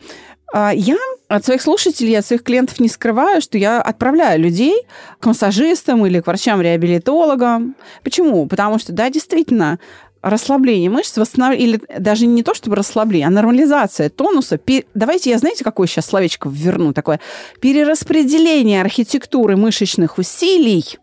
э, 0.55 0.71
я 0.75 0.97
от 1.29 1.45
своих 1.45 1.61
слушателей, 1.61 2.17
от 2.17 2.25
своих 2.25 2.45
клиентов 2.45 2.79
не 2.81 2.89
скрываю, 2.89 3.43
что 3.43 3.59
я 3.59 3.83
отправляю 3.83 4.41
людей 4.41 4.87
к 5.19 5.27
массажистам 5.27 6.07
или 6.07 6.21
к 6.21 6.27
врачам-реабилитологам. 6.27 7.75
Почему? 8.05 8.47
Потому 8.47 8.79
что, 8.79 8.93
да, 8.93 9.11
действительно, 9.11 9.81
расслабление 10.23 10.91
мышц, 10.91 11.17
восстанов... 11.17 11.59
или 11.59 11.81
даже 11.99 12.27
не 12.27 12.43
то 12.43 12.55
чтобы 12.55 12.77
расслабление, 12.77 13.29
а 13.29 13.31
нормализация 13.31 14.11
тонуса. 14.11 14.59
Пер... 14.59 14.85
Давайте 14.95 15.31
я, 15.31 15.39
знаете, 15.39 15.65
какое 15.65 15.87
сейчас 15.87 16.07
словечко 16.07 16.49
верну 16.49 16.93
такое? 16.93 17.21
Перераспределение 17.61 18.81
архитектуры 18.81 19.57
мышечных 19.57 20.19
усилий 20.19 20.99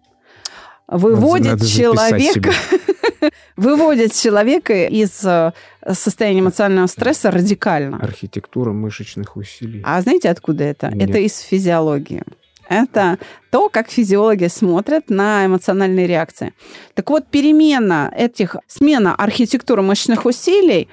выводит 0.88 1.66
человека 1.66 2.54
выводит 3.58 4.14
человека 4.14 4.86
из 4.86 5.26
состояния 5.94 6.42
эмоционального 6.42 6.88
стресса 6.88 7.32
радикально. 7.32 7.98
Архитектура 7.98 8.72
мышечных 8.72 9.38
усилий. 9.38 9.82
А 9.86 10.02
знаете, 10.02 10.30
откуда 10.30 10.64
это? 10.64 10.90
Нет. 10.90 11.10
Это 11.10 11.20
из 11.20 11.40
физиологии. 11.40 12.24
Это 12.70 13.18
то, 13.50 13.70
как 13.70 13.90
физиологи 13.90 14.48
смотрят 14.48 15.10
на 15.10 15.46
эмоциональные 15.46 16.08
реакции. 16.08 16.54
Так 16.96 17.10
вот, 17.10 17.28
перемена 17.28 18.12
этих, 18.16 18.58
смена 18.68 19.16
архитектуры 19.16 19.82
мышечных 19.82 20.26
усилий, 20.26 20.90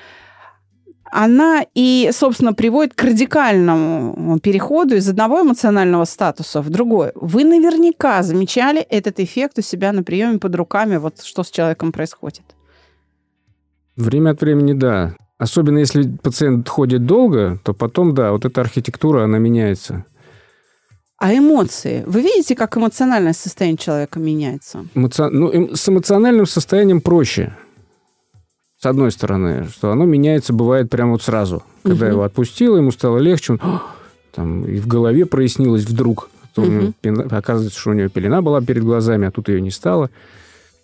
она 1.11 1.65
и, 1.75 2.11
собственно, 2.13 2.55
приводит 2.55 2.95
к 2.95 3.05
радикальному 3.05 4.39
переходу 4.41 4.97
из 4.97 5.09
одного 5.09 5.43
эмоционального 5.43 6.05
статуса 6.07 6.61
в 6.61 6.71
другой. 6.71 7.13
Вы 7.15 7.45
наверняка 7.45 8.23
замечали 8.23 8.81
этот 8.81 9.21
эффект 9.21 9.59
у 9.59 9.63
себя 9.63 9.93
на 9.93 10.03
приеме 10.03 10.39
под 10.39 10.57
руками, 10.57 10.97
вот 10.97 11.23
что 11.23 11.45
с 11.45 11.51
человеком 11.51 11.93
происходит. 11.93 12.43
Время 13.97 14.31
от 14.31 14.41
времени, 14.41 14.73
да. 14.73 15.15
Особенно 15.39 15.79
если 15.79 16.09
пациент 16.23 16.69
ходит 16.69 17.07
долго, 17.07 17.59
то 17.65 17.75
потом, 17.75 18.15
да, 18.15 18.33
вот 18.33 18.45
эта 18.45 18.61
архитектура, 18.61 19.25
она 19.25 19.39
меняется. 19.39 20.05
А 21.19 21.35
эмоции? 21.35 22.03
Вы 22.07 22.23
видите, 22.23 22.55
как 22.55 22.77
эмоциональное 22.77 23.33
состояние 23.33 23.79
человека 23.79 24.19
меняется? 24.19 24.87
Эмоци... 24.95 25.29
Ну, 25.31 25.51
эм... 25.51 25.75
с 25.75 25.89
эмоциональным 25.89 26.47
состоянием 26.47 27.01
проще. 27.01 27.55
С 28.79 28.87
одной 28.87 29.13
стороны, 29.13 29.69
что 29.69 29.93
оно 29.93 30.05
меняется, 30.05 30.53
бывает 30.53 30.91
прямо 30.91 31.13
вот 31.13 31.23
сразу. 31.23 31.63
Когда 31.83 32.07
угу. 32.07 32.13
его 32.13 32.23
отпустило, 32.25 32.77
ему 32.77 32.91
стало 32.91 33.19
легче, 33.19 33.55
он 33.55 33.81
там 34.35 34.67
и 34.67 34.79
в 34.79 34.87
голове 34.87 35.25
прояснилось 35.25 35.85
вдруг. 35.85 36.29
Угу. 36.57 36.93
Оказывается, 37.31 37.81
что 37.81 37.91
у 37.91 37.95
него 37.95 38.09
пелена 38.09 38.43
была 38.43 38.61
перед 38.61 38.85
глазами, 38.85 39.27
а 39.27 39.31
тут 39.31 39.49
ее 39.49 39.61
не 39.61 39.71
стало. 39.71 40.11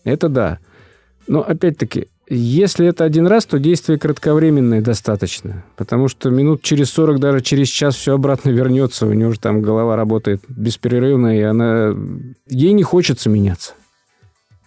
Это 0.04 0.28
да. 0.28 0.58
Но 1.26 1.42
опять-таки, 1.42 2.08
если 2.36 2.86
это 2.86 3.04
один 3.04 3.26
раз, 3.26 3.44
то 3.44 3.58
действие 3.58 3.98
кратковременное 3.98 4.80
достаточно. 4.80 5.64
Потому 5.76 6.06
что 6.06 6.30
минут 6.30 6.62
через 6.62 6.90
40, 6.90 7.18
даже 7.18 7.40
через 7.40 7.66
час 7.68 7.96
все 7.96 8.14
обратно 8.14 8.50
вернется. 8.50 9.06
У 9.06 9.12
него 9.12 9.32
же 9.32 9.40
там 9.40 9.62
голова 9.62 9.96
работает 9.96 10.42
беспрерывно, 10.48 11.36
и 11.36 11.42
она... 11.42 11.92
Ей 12.48 12.72
не 12.72 12.84
хочется 12.84 13.28
меняться. 13.28 13.72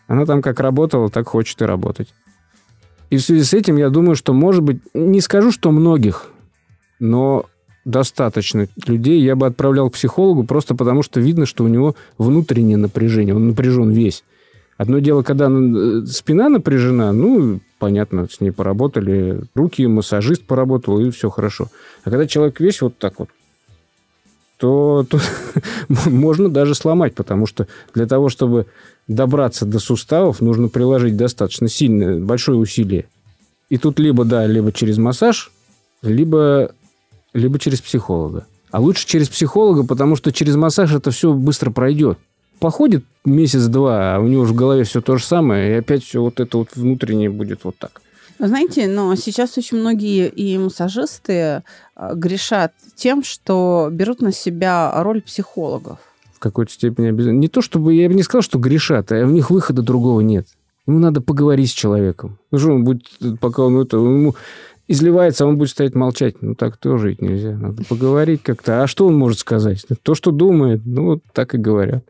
Она 0.07 0.25
там 0.25 0.41
как 0.41 0.59
работала, 0.59 1.09
так 1.09 1.29
хочет 1.29 1.61
и 1.61 1.65
работать. 1.65 2.13
И 3.09 3.17
в 3.17 3.21
связи 3.21 3.43
с 3.43 3.53
этим 3.53 3.77
я 3.77 3.89
думаю, 3.89 4.15
что, 4.15 4.33
может 4.33 4.63
быть, 4.63 4.81
не 4.93 5.21
скажу, 5.21 5.51
что 5.51 5.71
многих, 5.71 6.27
но 6.99 7.45
достаточно 7.85 8.67
людей 8.87 9.21
я 9.21 9.35
бы 9.35 9.45
отправлял 9.45 9.89
к 9.89 9.93
психологу 9.93 10.43
просто 10.43 10.75
потому, 10.75 11.03
что 11.03 11.19
видно, 11.19 11.45
что 11.45 11.63
у 11.63 11.67
него 11.67 11.95
внутреннее 12.17 12.77
напряжение, 12.77 13.35
он 13.35 13.47
напряжен 13.47 13.91
весь. 13.91 14.23
Одно 14.77 14.99
дело, 14.99 15.21
когда 15.21 15.49
э, 15.49 16.05
спина 16.07 16.49
напряжена, 16.49 17.13
ну, 17.13 17.59
понятно, 17.77 18.27
с 18.29 18.41
ней 18.41 18.51
поработали, 18.51 19.43
руки, 19.53 19.85
массажист 19.85 20.45
поработал, 20.45 20.99
и 20.99 21.11
все 21.11 21.29
хорошо. 21.29 21.69
А 22.03 22.09
когда 22.09 22.25
человек 22.25 22.59
весь 22.59 22.81
вот 22.81 22.97
так 22.97 23.19
вот, 23.19 23.29
то, 24.57 25.05
то 25.09 25.19
можно 26.05 26.49
даже 26.49 26.73
сломать, 26.73 27.13
потому 27.13 27.45
что 27.45 27.67
для 27.93 28.07
того, 28.07 28.29
чтобы 28.29 28.65
добраться 29.07 29.65
до 29.65 29.79
суставов, 29.79 30.41
нужно 30.41 30.69
приложить 30.69 31.17
достаточно 31.17 31.67
сильное, 31.67 32.19
большое 32.19 32.57
усилие. 32.57 33.05
И 33.69 33.77
тут 33.77 33.99
либо, 33.99 34.25
да, 34.25 34.47
либо 34.47 34.71
через 34.71 34.97
массаж, 34.97 35.51
либо, 36.01 36.71
либо 37.33 37.59
через 37.59 37.81
психолога. 37.81 38.47
А 38.71 38.79
лучше 38.79 39.05
через 39.05 39.29
психолога, 39.29 39.85
потому 39.85 40.15
что 40.15 40.31
через 40.31 40.55
массаж 40.55 40.93
это 40.93 41.11
все 41.11 41.31
быстро 41.33 41.69
пройдет 41.69 42.17
походит 42.63 43.03
месяц-два, 43.25 44.15
а 44.15 44.19
у 44.21 44.27
него 44.27 44.45
в 44.45 44.55
голове 44.55 44.85
все 44.85 45.01
то 45.01 45.17
же 45.17 45.25
самое, 45.25 45.69
и 45.69 45.73
опять 45.79 46.01
все 46.01 46.21
вот 46.21 46.39
это 46.39 46.59
вот 46.59 46.69
внутреннее 46.75 47.29
будет 47.29 47.65
вот 47.65 47.75
так. 47.77 48.01
Знаете, 48.39 48.87
но 48.87 49.13
сейчас 49.15 49.57
очень 49.57 49.79
многие 49.79 50.29
и 50.29 50.57
массажисты 50.57 51.63
а, 51.93 52.13
грешат 52.15 52.71
тем, 52.95 53.21
что 53.21 53.89
берут 53.91 54.21
на 54.21 54.31
себя 54.31 54.93
роль 55.03 55.21
психологов. 55.21 55.99
В 56.33 56.39
какой-то 56.39 56.71
степени 56.71 57.07
обязательно. 57.07 57.39
Не 57.39 57.49
то 57.49 57.61
чтобы, 57.61 57.95
я 57.95 58.07
бы 58.07 58.15
не 58.15 58.23
сказал, 58.23 58.43
что 58.43 58.59
грешат, 58.59 59.11
а 59.11 59.25
у 59.25 59.29
них 59.29 59.49
выхода 59.49 59.81
другого 59.81 60.21
нет. 60.21 60.47
Ему 60.87 60.99
надо 60.99 61.19
поговорить 61.19 61.69
с 61.69 61.73
человеком. 61.73 62.37
Ну 62.51 62.59
что 62.59 62.71
он 62.71 62.85
будет, 62.85 63.03
пока 63.41 63.63
он 63.63 63.77
это, 63.77 63.97
ему 63.97 64.35
изливается, 64.87 65.43
а 65.43 65.47
он 65.47 65.57
будет 65.57 65.71
стоять 65.71 65.95
молчать. 65.95 66.41
Ну, 66.41 66.55
так 66.55 66.77
тоже 66.77 67.09
ведь 67.09 67.21
нельзя. 67.21 67.57
Надо 67.57 67.83
поговорить 67.83 68.41
как-то. 68.41 68.83
А 68.83 68.87
что 68.87 69.05
он 69.05 69.17
может 69.17 69.39
сказать? 69.39 69.85
То, 70.01 70.15
что 70.15 70.31
думает, 70.31 70.81
ну, 70.85 71.05
вот 71.05 71.23
так 71.33 71.55
и 71.55 71.57
говорят. 71.57 72.05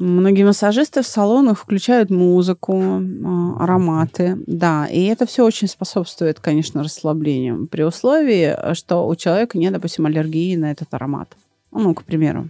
Многие 0.00 0.44
массажисты 0.44 1.02
в 1.02 1.06
салонах 1.06 1.58
включают 1.58 2.08
музыку, 2.08 2.80
а, 2.82 3.62
ароматы, 3.62 4.38
да, 4.46 4.86
и 4.86 5.04
это 5.04 5.26
все 5.26 5.44
очень 5.44 5.68
способствует, 5.68 6.40
конечно, 6.40 6.82
расслаблению, 6.82 7.66
при 7.66 7.82
условии, 7.82 8.56
что 8.72 9.06
у 9.06 9.14
человека 9.14 9.58
нет, 9.58 9.74
допустим, 9.74 10.06
аллергии 10.06 10.56
на 10.56 10.70
этот 10.70 10.94
аромат. 10.94 11.36
Ну, 11.70 11.92
к 11.94 12.04
примеру. 12.04 12.48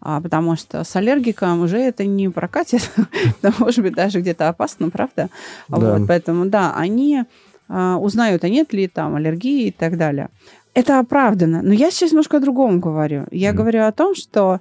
А, 0.00 0.22
потому 0.22 0.56
что 0.56 0.84
с 0.84 0.96
аллергиком 0.96 1.60
уже 1.60 1.76
это 1.76 2.06
не 2.06 2.30
прокатит, 2.30 2.90
это 3.42 3.52
может 3.58 3.80
быть 3.80 3.94
даже 3.94 4.20
где-то 4.22 4.48
опасно, 4.48 4.88
правда? 4.88 5.28
Да. 5.68 5.98
Вот, 5.98 6.08
поэтому, 6.08 6.46
да, 6.46 6.74
они 6.74 7.24
а, 7.68 7.98
узнают, 7.98 8.42
а 8.42 8.48
нет 8.48 8.72
ли 8.72 8.88
там 8.88 9.16
аллергии 9.16 9.66
и 9.66 9.70
так 9.70 9.98
далее. 9.98 10.30
Это 10.72 10.98
оправдано. 10.98 11.60
Но 11.60 11.74
я 11.74 11.90
сейчас 11.90 12.12
немножко 12.12 12.38
о 12.38 12.40
другом 12.40 12.80
говорю. 12.80 13.26
Я 13.30 13.50
mm. 13.50 13.54
говорю 13.54 13.84
о 13.84 13.92
том, 13.92 14.14
что 14.14 14.60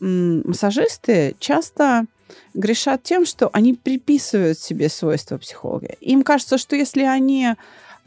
массажисты 0.00 1.34
часто 1.38 2.06
грешат 2.54 3.02
тем, 3.02 3.26
что 3.26 3.50
они 3.52 3.74
приписывают 3.74 4.58
себе 4.58 4.88
свойства 4.88 5.38
психолога. 5.38 5.88
Им 6.00 6.22
кажется, 6.22 6.58
что 6.58 6.76
если 6.76 7.02
они 7.02 7.54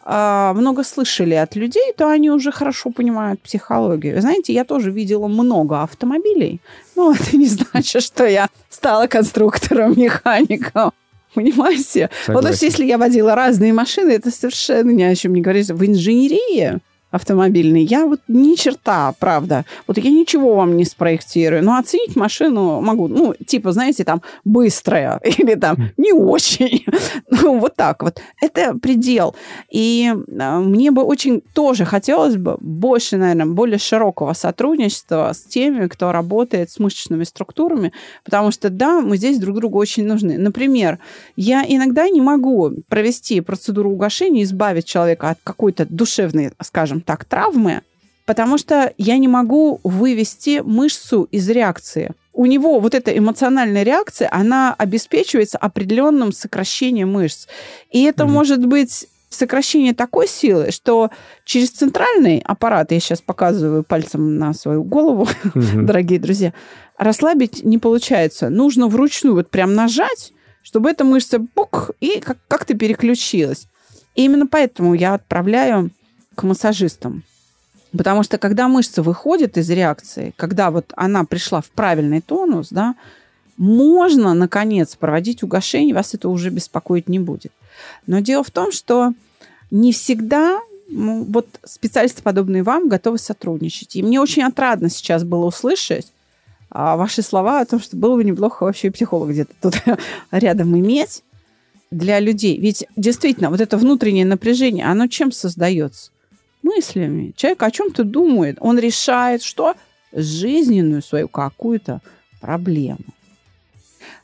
э, 0.05 0.53
много 0.55 0.83
слышали 0.83 1.33
от 1.35 1.55
людей, 1.55 1.93
то 1.97 2.09
они 2.09 2.29
уже 2.29 2.51
хорошо 2.51 2.91
понимают 2.91 3.41
психологию. 3.41 4.21
Знаете, 4.21 4.53
я 4.53 4.65
тоже 4.65 4.91
видела 4.91 5.27
много 5.27 5.81
автомобилей, 5.81 6.59
но 6.95 7.13
это 7.19 7.37
не 7.37 7.47
значит, 7.47 8.03
что 8.03 8.25
я 8.25 8.49
стала 8.69 9.07
конструктором, 9.07 9.97
механиком. 9.97 10.91
Понимаете? 11.33 12.09
Согласен. 12.25 12.33
Вот 12.33 12.41
то 12.41 12.49
есть, 12.49 12.61
если 12.61 12.85
я 12.85 12.97
водила 12.97 13.35
разные 13.35 13.71
машины, 13.71 14.11
это 14.11 14.31
совершенно 14.31 14.91
ни 14.91 15.03
о 15.03 15.15
чем 15.15 15.33
не 15.33 15.41
говорит. 15.41 15.69
В 15.69 15.85
инженерии 15.85 16.79
автомобильный, 17.11 17.83
я 17.83 18.05
вот 18.05 18.21
ни 18.27 18.55
черта, 18.55 19.13
правда. 19.19 19.65
Вот 19.85 19.97
я 19.97 20.09
ничего 20.09 20.55
вам 20.55 20.77
не 20.77 20.85
спроектирую, 20.85 21.63
но 21.63 21.77
оценить 21.77 22.15
машину 22.15 22.81
могу. 22.81 23.07
Ну, 23.07 23.35
типа, 23.45 23.73
знаете, 23.73 24.03
там, 24.03 24.21
быстрая 24.45 25.19
или 25.23 25.55
там 25.55 25.77
не 25.97 26.13
очень. 26.13 26.85
ну, 27.29 27.59
вот 27.59 27.75
так 27.75 28.01
вот. 28.03 28.21
Это 28.39 28.73
предел. 28.75 29.35
И 29.69 30.13
э, 30.13 30.59
мне 30.59 30.91
бы 30.91 31.03
очень 31.03 31.41
тоже 31.53 31.85
хотелось 31.85 32.37
бы 32.37 32.57
больше, 32.59 33.17
наверное, 33.17 33.45
более 33.45 33.77
широкого 33.77 34.33
сотрудничества 34.33 35.31
с 35.33 35.41
теми, 35.43 35.87
кто 35.87 36.11
работает 36.11 36.71
с 36.71 36.79
мышечными 36.79 37.25
структурами, 37.25 37.91
потому 38.23 38.51
что, 38.51 38.69
да, 38.69 39.01
мы 39.01 39.17
здесь 39.17 39.37
друг 39.37 39.57
другу 39.57 39.77
очень 39.77 40.05
нужны. 40.05 40.37
Например, 40.37 40.99
я 41.35 41.65
иногда 41.67 42.07
не 42.09 42.21
могу 42.21 42.71
провести 42.87 43.41
процедуру 43.41 43.91
угошения, 43.91 44.43
избавить 44.43 44.85
человека 44.85 45.29
от 45.31 45.39
какой-то 45.43 45.85
душевной, 45.85 46.51
скажем, 46.61 47.00
так, 47.01 47.25
травмы, 47.25 47.81
потому 48.25 48.57
что 48.57 48.93
я 48.97 49.17
не 49.17 49.27
могу 49.27 49.79
вывести 49.83 50.61
мышцу 50.63 51.23
из 51.31 51.49
реакции. 51.49 52.13
У 52.33 52.45
него 52.45 52.79
вот 52.79 52.95
эта 52.95 53.15
эмоциональная 53.17 53.83
реакция, 53.83 54.29
она 54.31 54.73
обеспечивается 54.77 55.57
определенным 55.57 56.31
сокращением 56.31 57.11
мышц. 57.11 57.47
И 57.89 58.03
это 58.03 58.23
mm-hmm. 58.23 58.27
может 58.27 58.65
быть 58.65 59.07
сокращение 59.29 59.93
такой 59.93 60.27
силы, 60.27 60.71
что 60.71 61.09
через 61.45 61.71
центральный 61.71 62.41
аппарат, 62.45 62.91
я 62.91 62.99
сейчас 62.99 63.21
показываю 63.21 63.83
пальцем 63.83 64.37
на 64.37 64.53
свою 64.53 64.83
голову, 64.83 65.27
Мгм. 65.53 65.85
дорогие 65.85 66.19
друзья, 66.19 66.53
расслабить 66.97 67.63
не 67.63 67.77
получается. 67.77 68.49
Нужно 68.49 68.87
вручную 68.87 69.35
вот 69.35 69.49
прям 69.49 69.73
нажать, 69.73 70.33
чтобы 70.61 70.91
эта 70.91 71.03
мышца 71.03 71.39
бук 71.39 71.91
и 71.99 72.19
как- 72.19 72.37
как-то 72.47 72.75
переключилась. 72.75 73.67
И 74.15 74.25
именно 74.25 74.47
поэтому 74.47 74.93
я 74.93 75.13
отправляю 75.15 75.91
массажистам. 76.43 77.23
Потому 77.91 78.23
что 78.23 78.37
когда 78.37 78.67
мышца 78.67 79.03
выходит 79.03 79.57
из 79.57 79.69
реакции, 79.69 80.33
когда 80.37 80.71
вот 80.71 80.93
она 80.95 81.25
пришла 81.25 81.61
в 81.61 81.69
правильный 81.69 82.21
тонус, 82.21 82.69
да, 82.69 82.95
можно, 83.57 84.33
наконец, 84.33 84.95
проводить 84.95 85.43
угошение, 85.43 85.93
вас 85.93 86.13
это 86.13 86.29
уже 86.29 86.49
беспокоить 86.49 87.09
не 87.09 87.19
будет. 87.19 87.51
Но 88.07 88.19
дело 88.19 88.43
в 88.43 88.51
том, 88.51 88.71
что 88.71 89.13
не 89.71 89.91
всегда 89.91 90.59
ну, 90.91 91.23
вот 91.23 91.47
специалисты, 91.63 92.21
подобные 92.21 92.63
вам, 92.63 92.89
готовы 92.89 93.17
сотрудничать. 93.17 93.95
И 93.95 94.03
мне 94.03 94.19
очень 94.19 94.43
отрадно 94.43 94.89
сейчас 94.89 95.23
было 95.23 95.45
услышать 95.45 96.11
а, 96.69 96.97
ваши 96.97 97.21
слова 97.21 97.61
о 97.61 97.65
том, 97.65 97.79
что 97.79 97.95
было 97.97 98.15
бы 98.15 98.23
неплохо 98.23 98.63
вообще 98.63 98.87
и 98.87 98.91
психолог 98.91 99.29
где-то 99.29 99.53
тут 99.61 99.81
рядом 100.31 100.77
иметь 100.77 101.23
для 101.91 102.19
людей. 102.19 102.59
Ведь 102.59 102.85
действительно, 102.95 103.49
вот 103.49 103.61
это 103.61 103.77
внутреннее 103.77 104.25
напряжение, 104.25 104.85
оно 104.85 105.07
чем 105.07 105.31
создается? 105.31 106.11
Мыслями. 106.63 107.33
Человек 107.35 107.63
о 107.63 107.71
чем-то 107.71 108.03
думает. 108.03 108.57
Он 108.59 108.77
решает, 108.77 109.41
что? 109.41 109.75
Жизненную 110.13 111.01
свою 111.01 111.27
какую-то 111.27 112.01
проблему. 112.39 113.05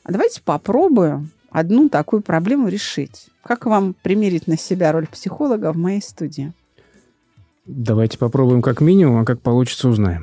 А 0.04 0.12
давайте 0.12 0.40
попробуем 0.42 1.30
одну 1.50 1.88
такую 1.88 2.22
проблему 2.22 2.68
решить. 2.68 3.28
Как 3.42 3.66
вам 3.66 3.94
примерить 4.02 4.46
на 4.46 4.58
себя 4.58 4.92
роль 4.92 5.06
психолога 5.06 5.72
в 5.72 5.76
моей 5.76 6.02
студии? 6.02 6.52
Давайте 7.64 8.18
попробуем 8.18 8.62
как 8.62 8.80
минимум, 8.80 9.20
а 9.20 9.24
как 9.24 9.40
получится, 9.40 9.88
узнаем. 9.88 10.22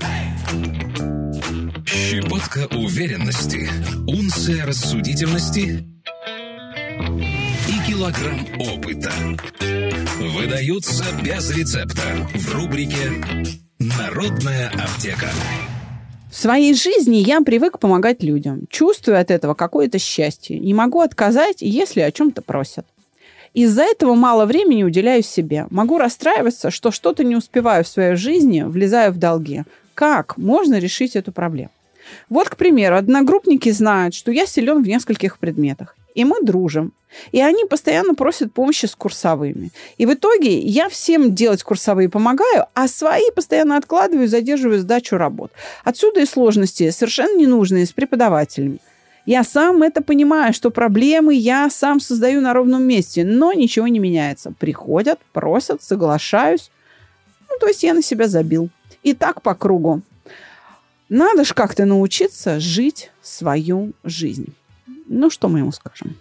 Щепотка 1.86 2.68
уверенности, 2.76 3.70
унция 4.08 4.66
рассудительности 4.66 5.84
и 7.68 7.88
килограмм 7.88 8.46
опыта. 8.60 9.12
Выдаются 10.18 11.04
без 11.22 11.52
рецепта 11.52 12.02
в 12.34 12.56
рубрике 12.56 12.96
«Народная 13.80 14.70
аптека». 14.70 15.28
В 16.32 16.38
своей 16.38 16.74
жизни 16.74 17.18
я 17.18 17.42
привык 17.42 17.80
помогать 17.80 18.24
людям. 18.24 18.62
Чувствую 18.70 19.20
от 19.20 19.30
этого 19.30 19.56
какое-то 19.56 20.00
счастье. 20.00 20.58
Не 20.58 20.74
могу 20.74 21.02
отказать, 21.02 21.58
если 21.60 22.00
о 22.00 22.12
чем-то 22.14 22.42
просят. 22.42 22.86
Из-за 23.54 23.84
этого 23.84 24.16
мало 24.16 24.46
времени 24.46 24.84
уделяю 24.84 25.22
себе. 25.22 25.68
Могу 25.70 25.98
расстраиваться, 25.98 26.72
что 26.72 26.92
что-то 26.92 27.26
не 27.26 27.36
успеваю 27.36 27.84
в 27.84 27.90
своей 27.90 28.16
жизни, 28.16 28.62
влезаю 28.62 29.12
в 29.12 29.18
долги. 29.18 29.64
Как 29.96 30.38
можно 30.38 30.80
решить 30.80 31.18
эту 31.18 31.34
проблему? 31.34 31.72
Вот, 32.30 32.50
к 32.50 32.56
примеру, 32.56 32.96
одногруппники 32.96 33.70
знают, 33.72 34.14
что 34.14 34.32
я 34.32 34.46
силен 34.46 34.82
в 34.82 34.88
нескольких 34.88 35.40
предметах. 35.40 35.95
И 36.16 36.26
мы 36.26 36.42
дружим. 36.42 36.94
И 37.32 37.42
они 37.42 37.66
постоянно 37.66 38.16
просят 38.16 38.54
помощи 38.54 38.88
с 38.88 38.96
курсовыми. 38.96 39.72
И 39.98 40.06
в 40.06 40.14
итоге 40.14 40.58
я 40.60 40.90
всем 40.90 41.36
делать 41.36 41.64
курсовые 41.64 42.10
помогаю, 42.10 42.66
а 42.74 42.88
свои 42.88 43.30
постоянно 43.36 43.78
откладываю 43.78 44.28
задерживаю 44.28 44.80
сдачу 44.80 45.18
работ. 45.18 45.52
Отсюда 45.84 46.22
и 46.22 46.26
сложности, 46.26 46.90
совершенно 46.90 47.38
ненужные, 47.38 47.86
с 47.86 47.94
преподавателями. 47.94 48.80
Я 49.26 49.44
сам 49.44 49.82
это 49.82 50.02
понимаю, 50.02 50.54
что 50.54 50.70
проблемы 50.70 51.34
я 51.34 51.70
сам 51.70 52.00
создаю 52.00 52.42
на 52.42 52.54
ровном 52.54 52.84
месте, 52.84 53.24
но 53.24 53.54
ничего 53.54 53.88
не 53.88 54.00
меняется. 54.00 54.54
Приходят, 54.60 55.20
просят, 55.34 55.82
соглашаюсь. 55.82 56.70
Ну, 57.50 57.58
то 57.60 57.68
есть 57.68 57.84
я 57.84 57.94
на 57.94 58.04
себя 58.04 58.28
забил. 58.28 58.70
И 59.04 59.14
так 59.14 59.42
по 59.42 59.56
кругу. 59.56 60.02
Надо 61.10 61.44
ж 61.44 61.54
как-то 61.54 61.86
научиться 61.86 62.60
жить 62.60 63.12
свою 63.22 63.94
жизнь. 64.04 64.54
Ну, 65.08 65.30
что 65.30 65.48
мы 65.50 65.60
ему 65.60 65.72
скажем? 65.72 66.16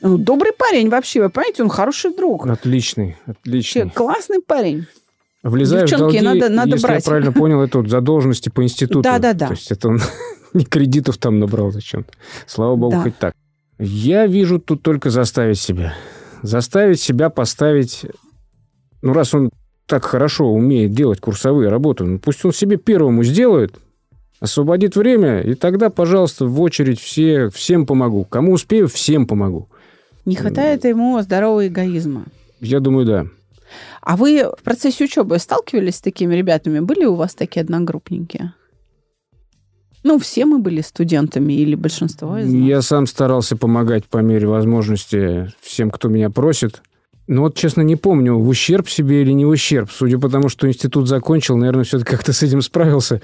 Ну, 0.00 0.18
добрый 0.18 0.52
парень 0.52 0.88
вообще, 0.90 1.22
вы 1.22 1.30
понимаете, 1.30 1.62
он 1.62 1.68
хороший 1.68 2.14
друг. 2.14 2.46
Отличный, 2.46 3.16
Вообще 3.26 3.40
отличный. 3.40 3.90
классный 3.90 4.40
парень. 4.40 4.86
Влезаю 5.42 5.86
в 5.86 5.90
Девчонки, 5.90 6.18
долги, 6.20 6.40
надо- 6.40 6.48
надо 6.54 6.70
если 6.70 6.86
брать. 6.86 7.04
я 7.04 7.08
правильно 7.08 7.32
понял, 7.32 7.62
это 7.62 7.78
вот 7.78 7.88
задолженности 7.88 8.48
по 8.48 8.62
институту. 8.62 9.02
Да-да-да. 9.02 9.46
То 9.48 9.52
есть 9.54 9.70
это 9.70 9.88
он 9.88 10.00
не 10.54 10.64
кредитов 10.64 11.18
там 11.18 11.38
набрал 11.38 11.70
зачем-то. 11.70 12.12
Слава 12.46 12.76
богу, 12.76 12.92
Да. 12.96 13.02
хоть 13.02 13.16
так. 13.18 13.34
Я 13.78 14.26
вижу 14.26 14.58
тут 14.58 14.82
только 14.82 15.10
заставить 15.10 15.58
себя. 15.60 15.94
Заставить 16.42 17.00
себя 17.00 17.30
поставить... 17.30 18.04
Ну, 19.02 19.12
раз 19.12 19.34
он 19.34 19.50
так 19.86 20.04
хорошо 20.04 20.46
умеет 20.46 20.92
делать 20.92 21.20
курсовые 21.20 21.68
работы, 21.70 22.04
ну, 22.04 22.18
пусть 22.18 22.44
он 22.44 22.52
себе 22.52 22.76
первому 22.76 23.22
сделает, 23.22 23.76
освободит 24.40 24.96
время, 24.96 25.40
и 25.40 25.54
тогда, 25.54 25.90
пожалуйста, 25.90 26.46
в 26.46 26.60
очередь 26.60 27.00
все, 27.00 27.48
всем 27.50 27.86
помогу. 27.86 28.24
Кому 28.24 28.52
успею, 28.52 28.88
всем 28.88 29.26
помогу. 29.26 29.68
Не 30.24 30.34
хватает 30.34 30.84
ему 30.84 31.20
здорового 31.22 31.66
эгоизма. 31.68 32.24
Я 32.60 32.80
думаю, 32.80 33.06
да. 33.06 33.26
А 34.02 34.16
вы 34.16 34.44
в 34.58 34.62
процессе 34.62 35.04
учебы 35.04 35.38
сталкивались 35.38 35.96
с 35.96 36.00
такими 36.00 36.34
ребятами? 36.34 36.80
Были 36.80 37.04
у 37.04 37.14
вас 37.14 37.34
такие 37.34 37.62
одногруппники? 37.62 38.52
Ну, 40.02 40.18
все 40.20 40.46
мы 40.46 40.58
были 40.58 40.82
студентами 40.82 41.52
или 41.52 41.74
большинство 41.74 42.38
из 42.38 42.46
нас. 42.46 42.54
Я 42.54 42.82
сам 42.82 43.06
старался 43.06 43.56
помогать 43.56 44.04
по 44.04 44.18
мере 44.18 44.46
возможности 44.46 45.52
всем, 45.60 45.90
кто 45.90 46.08
меня 46.08 46.30
просит. 46.30 46.82
Но 47.26 47.42
вот, 47.42 47.56
честно, 47.56 47.82
не 47.82 47.96
помню, 47.96 48.38
в 48.38 48.46
ущерб 48.46 48.88
себе 48.88 49.22
или 49.22 49.32
не 49.32 49.44
в 49.44 49.48
ущерб. 49.48 49.90
Судя 49.90 50.18
по 50.18 50.28
тому, 50.28 50.48
что 50.48 50.68
институт 50.68 51.08
закончил, 51.08 51.56
наверное, 51.56 51.82
все-таки 51.82 52.12
как-то 52.12 52.32
с 52.32 52.42
этим 52.44 52.62
справился. 52.62 53.20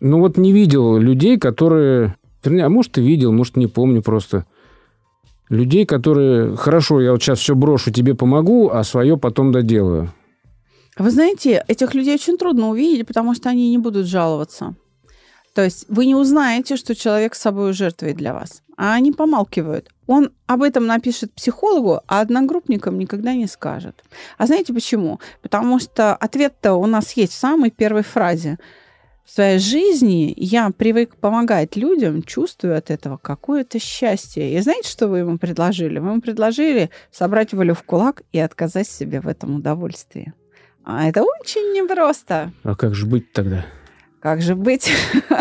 Ну 0.00 0.20
вот 0.20 0.36
не 0.36 0.52
видел 0.52 0.98
людей, 0.98 1.38
которые... 1.38 2.16
Вернее, 2.44 2.66
а 2.66 2.68
может, 2.68 2.98
и 2.98 3.02
видел, 3.02 3.32
может, 3.32 3.56
не 3.56 3.66
помню 3.66 4.02
просто. 4.02 4.46
Людей, 5.48 5.86
которые... 5.86 6.56
Хорошо, 6.56 7.00
я 7.00 7.12
вот 7.12 7.22
сейчас 7.22 7.40
все 7.40 7.54
брошу, 7.54 7.90
тебе 7.90 8.14
помогу, 8.14 8.70
а 8.70 8.84
свое 8.84 9.16
потом 9.16 9.50
доделаю. 9.50 10.12
Вы 10.98 11.10
знаете, 11.10 11.64
этих 11.68 11.94
людей 11.94 12.14
очень 12.14 12.38
трудно 12.38 12.70
увидеть, 12.70 13.06
потому 13.06 13.34
что 13.34 13.48
они 13.48 13.70
не 13.70 13.78
будут 13.78 14.06
жаловаться. 14.06 14.74
То 15.54 15.64
есть 15.64 15.86
вы 15.88 16.06
не 16.06 16.14
узнаете, 16.14 16.76
что 16.76 16.94
человек 16.94 17.34
с 17.34 17.40
собой 17.40 17.72
жертвует 17.72 18.16
для 18.16 18.32
вас. 18.32 18.62
А 18.76 18.94
они 18.94 19.10
помалкивают. 19.10 19.90
Он 20.06 20.30
об 20.46 20.62
этом 20.62 20.86
напишет 20.86 21.32
психологу, 21.32 22.00
а 22.06 22.20
одногруппникам 22.20 22.98
никогда 22.98 23.34
не 23.34 23.46
скажет. 23.46 24.04
А 24.36 24.46
знаете 24.46 24.72
почему? 24.72 25.18
Потому 25.42 25.80
что 25.80 26.14
ответ-то 26.14 26.74
у 26.74 26.86
нас 26.86 27.12
есть 27.12 27.32
в 27.32 27.38
самой 27.38 27.70
первой 27.70 28.02
фразе. 28.02 28.58
В 29.28 29.30
своей 29.30 29.58
жизни 29.58 30.32
я 30.38 30.70
привык 30.70 31.16
помогать 31.16 31.76
людям, 31.76 32.22
чувствую 32.22 32.78
от 32.78 32.90
этого 32.90 33.18
какое-то 33.18 33.78
счастье. 33.78 34.54
И 34.54 34.60
знаете, 34.60 34.88
что 34.88 35.06
вы 35.06 35.18
ему 35.18 35.36
предложили? 35.36 35.98
Вы 35.98 36.08
ему 36.12 36.20
предложили 36.22 36.88
собрать 37.12 37.52
волю 37.52 37.74
в 37.74 37.82
кулак 37.82 38.22
и 38.32 38.38
отказать 38.38 38.88
себе 38.88 39.20
в 39.20 39.28
этом 39.28 39.56
удовольствии. 39.56 40.32
А 40.82 41.06
это 41.06 41.24
очень 41.24 41.74
непросто. 41.74 42.52
А 42.62 42.74
как 42.74 42.94
же 42.94 43.04
быть 43.04 43.30
тогда? 43.34 43.66
Как 44.20 44.40
же 44.40 44.54
быть? 44.54 44.90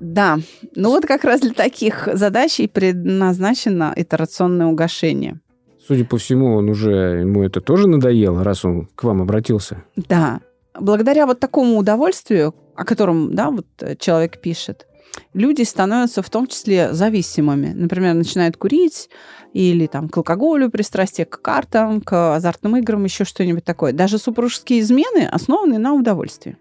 Да, 0.00 0.38
ну 0.74 0.90
вот 0.90 1.06
как 1.06 1.24
раз 1.24 1.40
для 1.40 1.54
таких 1.54 2.08
задач 2.12 2.60
и 2.60 2.66
предназначено 2.66 3.94
итерационное 3.96 4.66
угошение. 4.66 5.40
Судя 5.86 6.04
по 6.04 6.18
всему, 6.18 6.56
он 6.56 6.68
уже... 6.68 7.20
Ему 7.20 7.42
это 7.42 7.62
тоже 7.62 7.88
надоело, 7.88 8.44
раз 8.44 8.66
он 8.66 8.86
к 8.94 9.04
вам 9.04 9.22
обратился. 9.22 9.82
Да, 9.96 10.40
благодаря 10.78 11.26
вот 11.26 11.40
такому 11.40 11.78
удовольствию, 11.78 12.54
о 12.76 12.84
котором, 12.84 13.34
да, 13.34 13.50
вот 13.50 13.66
э, 13.80 13.96
человек 13.96 14.40
пишет, 14.40 14.86
люди 15.32 15.62
становятся 15.62 16.22
в 16.22 16.30
том 16.30 16.46
числе 16.46 16.92
зависимыми. 16.92 17.68
Например, 17.74 18.14
начинают 18.14 18.56
курить 18.56 19.08
или 19.52 19.86
там 19.86 20.08
к 20.08 20.16
алкоголю 20.16 20.70
пристрастие, 20.70 21.24
к 21.26 21.40
картам, 21.40 22.00
к 22.00 22.34
азартным 22.36 22.76
играм, 22.76 23.04
еще 23.04 23.24
что-нибудь 23.24 23.64
такое. 23.64 23.92
Даже 23.92 24.18
супружеские 24.18 24.80
измены 24.80 25.26
основаны 25.30 25.78
на 25.78 25.92
удовольствии. 25.94 26.56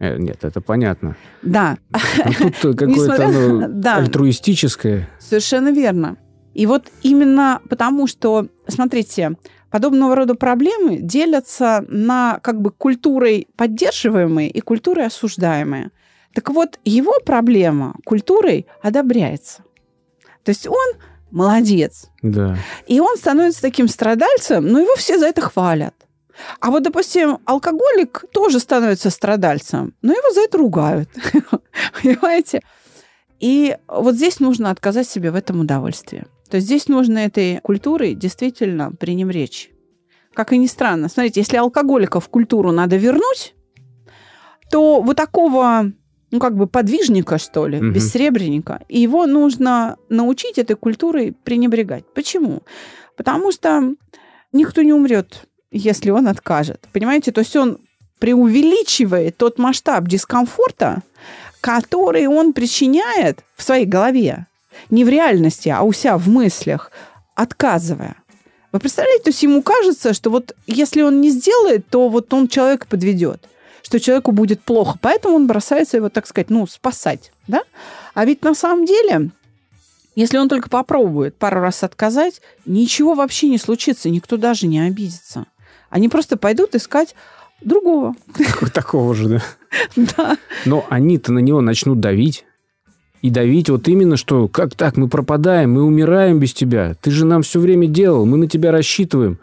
Э, 0.00 0.16
нет, 0.16 0.44
это 0.44 0.60
понятно. 0.60 1.16
Да, 1.42 1.76
А 1.92 1.98
тут 2.32 2.54
какое-то 2.78 2.86
Несмотря- 2.86 3.26
оно 3.26 3.68
да. 3.68 3.96
альтруистическое. 3.96 5.08
Совершенно 5.18 5.70
верно. 5.70 6.16
И 6.54 6.66
вот 6.66 6.88
именно 7.02 7.60
потому, 7.68 8.06
что, 8.06 8.48
смотрите, 8.66 9.36
подобного 9.70 10.14
рода 10.14 10.34
проблемы 10.34 10.98
делятся 10.98 11.84
на 11.88 12.40
как 12.42 12.60
бы 12.60 12.70
культурой 12.70 13.48
поддерживаемые 13.56 14.50
и 14.50 14.60
культурой 14.60 15.06
осуждаемые. 15.06 15.90
Так 16.34 16.50
вот, 16.50 16.78
его 16.84 17.14
проблема 17.24 17.96
культурой 18.04 18.66
одобряется. 18.82 19.62
То 20.44 20.50
есть 20.50 20.66
он 20.66 20.94
молодец. 21.30 22.10
Да. 22.22 22.56
И 22.86 23.00
он 23.00 23.16
становится 23.16 23.62
таким 23.62 23.88
страдальцем, 23.88 24.66
но 24.66 24.80
его 24.80 24.94
все 24.96 25.18
за 25.18 25.26
это 25.26 25.40
хвалят. 25.40 25.94
А 26.60 26.70
вот, 26.70 26.82
допустим, 26.82 27.38
алкоголик 27.44 28.24
тоже 28.32 28.60
становится 28.60 29.10
страдальцем, 29.10 29.94
но 30.02 30.12
его 30.12 30.32
за 30.32 30.42
это 30.42 30.58
ругают. 30.58 31.10
Понимаете? 32.02 32.62
И 33.40 33.76
вот 33.86 34.14
здесь 34.14 34.40
нужно 34.40 34.70
отказать 34.70 35.08
себе 35.08 35.30
в 35.30 35.34
этом 35.34 35.60
удовольствии. 35.60 36.24
То 36.50 36.60
здесь 36.60 36.88
нужно 36.88 37.18
этой 37.18 37.60
культурой 37.62 38.14
действительно 38.14 38.92
пренебречь. 38.92 39.70
как 40.34 40.52
и 40.52 40.58
ни 40.58 40.66
странно. 40.66 41.08
Смотрите, 41.08 41.40
если 41.40 41.56
алкоголика 41.56 42.20
в 42.20 42.28
культуру 42.28 42.70
надо 42.70 42.96
вернуть, 42.96 43.54
то 44.70 45.02
вот 45.02 45.16
такого 45.16 45.90
ну, 46.30 46.38
как 46.40 46.54
бы 46.56 46.66
подвижника, 46.66 47.38
что 47.38 47.66
ли, 47.66 47.78
Мгм. 47.78 47.92
бессребреника, 47.92 48.82
и 48.88 49.00
его 49.00 49.26
нужно 49.26 49.96
научить 50.10 50.58
этой 50.58 50.76
культурой 50.76 51.32
пренебрегать. 51.32 52.04
Почему? 52.14 52.62
Потому 53.16 53.50
что 53.50 53.94
никто 54.52 54.82
не 54.82 54.92
умрет, 54.92 55.48
если 55.72 56.10
он 56.10 56.28
откажет. 56.28 56.86
Понимаете? 56.92 57.32
То 57.32 57.40
есть 57.40 57.56
он 57.56 57.78
преувеличивает 58.20 59.36
тот 59.38 59.58
масштаб 59.58 60.06
дискомфорта, 60.06 61.02
который 61.60 62.26
он 62.26 62.52
причиняет 62.52 63.40
в 63.56 63.62
своей 63.62 63.86
голове. 63.86 64.46
Не 64.90 65.04
в 65.04 65.08
реальности, 65.08 65.68
а 65.68 65.82
у 65.82 65.92
себя 65.92 66.18
в 66.18 66.28
мыслях, 66.28 66.90
отказывая. 67.34 68.16
Вы 68.72 68.80
представляете, 68.80 69.24
то 69.24 69.30
есть 69.30 69.42
ему 69.42 69.62
кажется, 69.62 70.12
что 70.12 70.30
вот 70.30 70.54
если 70.66 71.02
он 71.02 71.20
не 71.20 71.30
сделает, 71.30 71.88
то 71.88 72.08
вот 72.08 72.32
он 72.34 72.48
человека 72.48 72.86
подведет, 72.86 73.48
что 73.82 73.98
человеку 73.98 74.32
будет 74.32 74.62
плохо. 74.62 74.98
Поэтому 75.00 75.36
он 75.36 75.46
бросается 75.46 75.96
его, 75.96 76.10
так 76.10 76.26
сказать, 76.26 76.50
ну, 76.50 76.66
спасать. 76.66 77.32
Да? 77.46 77.62
А 78.14 78.24
ведь 78.24 78.42
на 78.42 78.54
самом 78.54 78.84
деле, 78.84 79.30
если 80.14 80.36
он 80.36 80.48
только 80.48 80.68
попробует 80.68 81.36
пару 81.36 81.60
раз 81.60 81.82
отказать, 81.82 82.42
ничего 82.66 83.14
вообще 83.14 83.48
не 83.48 83.58
случится, 83.58 84.10
никто 84.10 84.36
даже 84.36 84.66
не 84.66 84.80
обидится. 84.80 85.46
Они 85.90 86.08
просто 86.08 86.36
пойдут 86.36 86.74
искать 86.74 87.14
другого. 87.60 88.14
Такого 88.74 89.14
же, 89.14 89.28
да. 89.28 89.42
Да. 90.16 90.36
Но 90.64 90.86
они-то 90.90 91.32
на 91.32 91.38
него 91.38 91.60
начнут 91.60 92.00
давить. 92.00 92.44
И 93.22 93.30
давить 93.30 93.68
вот 93.68 93.88
именно, 93.88 94.16
что 94.16 94.46
как 94.48 94.74
так, 94.74 94.96
мы 94.96 95.08
пропадаем, 95.08 95.72
мы 95.72 95.82
умираем 95.82 96.38
без 96.38 96.52
тебя. 96.52 96.94
Ты 97.00 97.10
же 97.10 97.24
нам 97.24 97.42
все 97.42 97.58
время 97.58 97.86
делал, 97.86 98.24
мы 98.26 98.36
на 98.36 98.46
тебя 98.46 98.70
рассчитываем. 98.70 99.38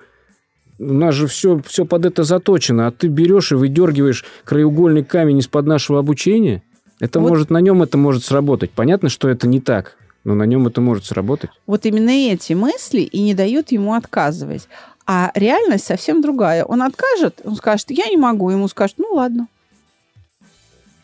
У 0.79 0.93
нас 0.93 1.15
же 1.15 1.27
все, 1.27 1.61
все 1.65 1.85
под 1.85 2.05
это 2.05 2.23
заточено, 2.23 2.88
а 2.88 2.91
ты 2.91 3.07
берешь 3.07 3.51
и 3.51 3.55
выдергиваешь 3.55 4.25
краеугольный 4.43 5.03
камень 5.03 5.39
из-под 5.39 5.65
нашего 5.65 5.99
обучения. 5.99 6.63
Это 6.99 7.19
Вот. 7.19 7.29
может, 7.29 7.49
на 7.49 7.59
нем 7.59 7.81
это 7.81 7.97
может 7.97 8.23
сработать. 8.23 8.71
Понятно, 8.71 9.09
что 9.09 9.29
это 9.29 9.47
не 9.47 9.59
так, 9.59 9.97
но 10.23 10.35
на 10.35 10.43
нем 10.43 10.67
это 10.67 10.81
может 10.81 11.05
сработать. 11.05 11.49
Вот 11.67 11.85
именно 11.85 12.09
эти 12.09 12.53
мысли 12.53 13.01
и 13.01 13.21
не 13.21 13.33
дают 13.33 13.71
ему 13.71 13.93
отказывать. 13.93 14.67
А 15.07 15.31
реальность 15.35 15.85
совсем 15.85 16.21
другая. 16.21 16.63
Он 16.63 16.81
откажет, 16.81 17.41
он 17.43 17.55
скажет, 17.55 17.88
я 17.89 18.07
не 18.07 18.17
могу. 18.17 18.49
Ему 18.49 18.67
скажут, 18.67 18.95
ну 18.97 19.09
ладно. 19.13 19.47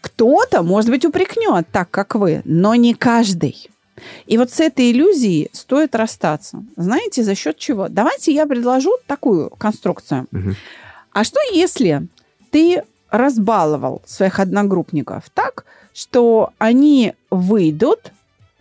Кто-то, 0.01 0.63
может 0.63 0.89
быть, 0.89 1.05
упрекнет 1.05 1.67
так, 1.71 1.89
как 1.91 2.15
вы, 2.15 2.41
но 2.43 2.75
не 2.75 2.93
каждый. 2.93 3.69
И 4.25 4.37
вот 4.37 4.51
с 4.51 4.59
этой 4.59 4.91
иллюзией 4.91 5.49
стоит 5.53 5.95
расстаться. 5.95 6.63
Знаете, 6.75 7.23
за 7.23 7.35
счет 7.35 7.57
чего? 7.57 7.87
Давайте 7.87 8.33
я 8.33 8.47
предложу 8.47 8.91
такую 9.05 9.51
конструкцию. 9.51 10.27
Мгм. 10.31 10.55
А 11.13 11.23
что 11.23 11.39
если 11.53 12.07
ты 12.49 12.83
разбаловал 13.11 14.01
своих 14.05 14.39
одногруппников 14.39 15.29
так, 15.33 15.65
что 15.93 16.51
они 16.57 17.13
выйдут 17.29 18.11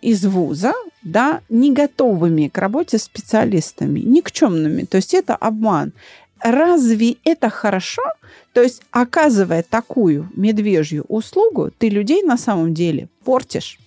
из 0.01 0.25
вуза, 0.25 0.73
да, 1.03 1.41
не 1.49 1.71
готовыми 1.71 2.47
к 2.47 2.57
работе 2.57 2.97
с 2.97 3.03
специалистами, 3.03 3.99
никчемными. 3.99 4.83
То 4.83 4.97
есть 4.97 5.13
это 5.13 5.35
обман. 5.35 5.93
Разве 6.43 7.17
это 7.23 7.49
хорошо? 7.49 8.01
То 8.53 8.61
есть, 8.61 8.81
оказывая 8.91 9.63
такую 9.63 10.29
медвежью 10.35 11.05
услугу, 11.07 11.71
ты 11.77 11.89
людей 11.89 12.23
на 12.23 12.37
самом 12.37 12.73
деле 12.73 13.09
портишь. 13.23 13.79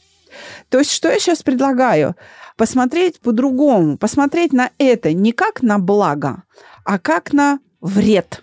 То 0.68 0.78
есть, 0.78 0.90
что 0.90 1.10
я 1.10 1.18
сейчас 1.18 1.42
предлагаю? 1.42 2.16
Посмотреть 2.56 3.20
по-другому, 3.20 3.98
посмотреть 3.98 4.52
на 4.52 4.70
это 4.78 5.12
не 5.12 5.32
как 5.32 5.62
на 5.62 5.78
благо, 5.78 6.44
а 6.84 6.98
как 6.98 7.32
на 7.32 7.58
вред. 7.80 8.42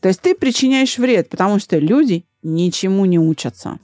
То 0.00 0.08
есть 0.08 0.20
ты 0.20 0.34
причиняешь 0.34 0.96
вред, 0.96 1.28
потому 1.28 1.58
что 1.58 1.78
люди 1.78 2.24
ничему 2.42 3.04
не 3.04 3.18
учатся. 3.18 3.78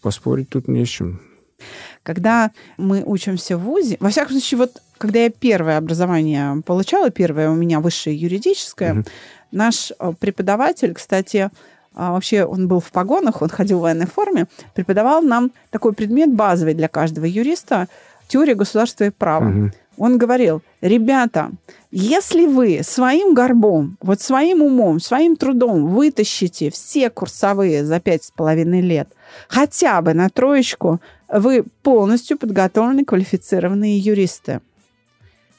Поспорить 0.00 0.48
тут 0.48 0.66
не 0.66 0.84
с 0.84 0.88
чем. 0.88 1.20
Когда 2.02 2.50
мы 2.76 3.04
учимся 3.04 3.56
в 3.56 3.62
ВУЗе, 3.62 3.96
во 4.00 4.10
всяком 4.10 4.32
случае, 4.32 4.58
вот 4.58 4.82
когда 5.02 5.18
я 5.18 5.30
первое 5.30 5.78
образование 5.78 6.62
получала, 6.64 7.10
первое 7.10 7.50
у 7.50 7.54
меня 7.54 7.80
высшее 7.80 8.14
юридическое, 8.14 8.94
Мгм. 8.94 9.04
наш 9.50 9.90
э, 9.98 10.12
преподаватель, 10.20 10.94
кстати, 10.94 11.50
а, 11.92 12.12
вообще 12.12 12.44
он 12.44 12.68
был 12.68 12.78
в 12.78 12.92
погонах, 12.92 13.42
он 13.42 13.48
ходил 13.48 13.78
в 13.80 13.82
военной 13.82 14.06
форме, 14.06 14.46
преподавал 14.74 15.20
нам 15.20 15.50
такой 15.70 15.92
предмет 15.92 16.32
базовый 16.32 16.74
для 16.74 16.86
каждого 16.86 17.24
юриста 17.24 17.88
теория 18.28 18.54
государства 18.54 19.02
и 19.02 19.10
права. 19.10 19.46
Мгм. 19.46 19.72
Он 19.98 20.18
говорил, 20.18 20.62
ребята, 20.80 21.50
если 21.90 22.46
вы 22.46 22.82
своим 22.84 23.34
горбом, 23.34 23.98
вот 24.00 24.20
своим 24.20 24.62
умом, 24.62 25.00
своим 25.00 25.34
трудом 25.34 25.88
вытащите 25.88 26.70
все 26.70 27.10
курсовые 27.10 27.84
за 27.84 27.98
пять 27.98 28.22
с 28.22 28.30
половиной 28.30 28.82
лет, 28.82 29.08
хотя 29.48 30.00
бы 30.00 30.14
на 30.14 30.28
троечку, 30.28 31.00
вы 31.28 31.64
полностью 31.82 32.38
подготовленные, 32.38 33.04
квалифицированные 33.04 33.98
юристы. 33.98 34.60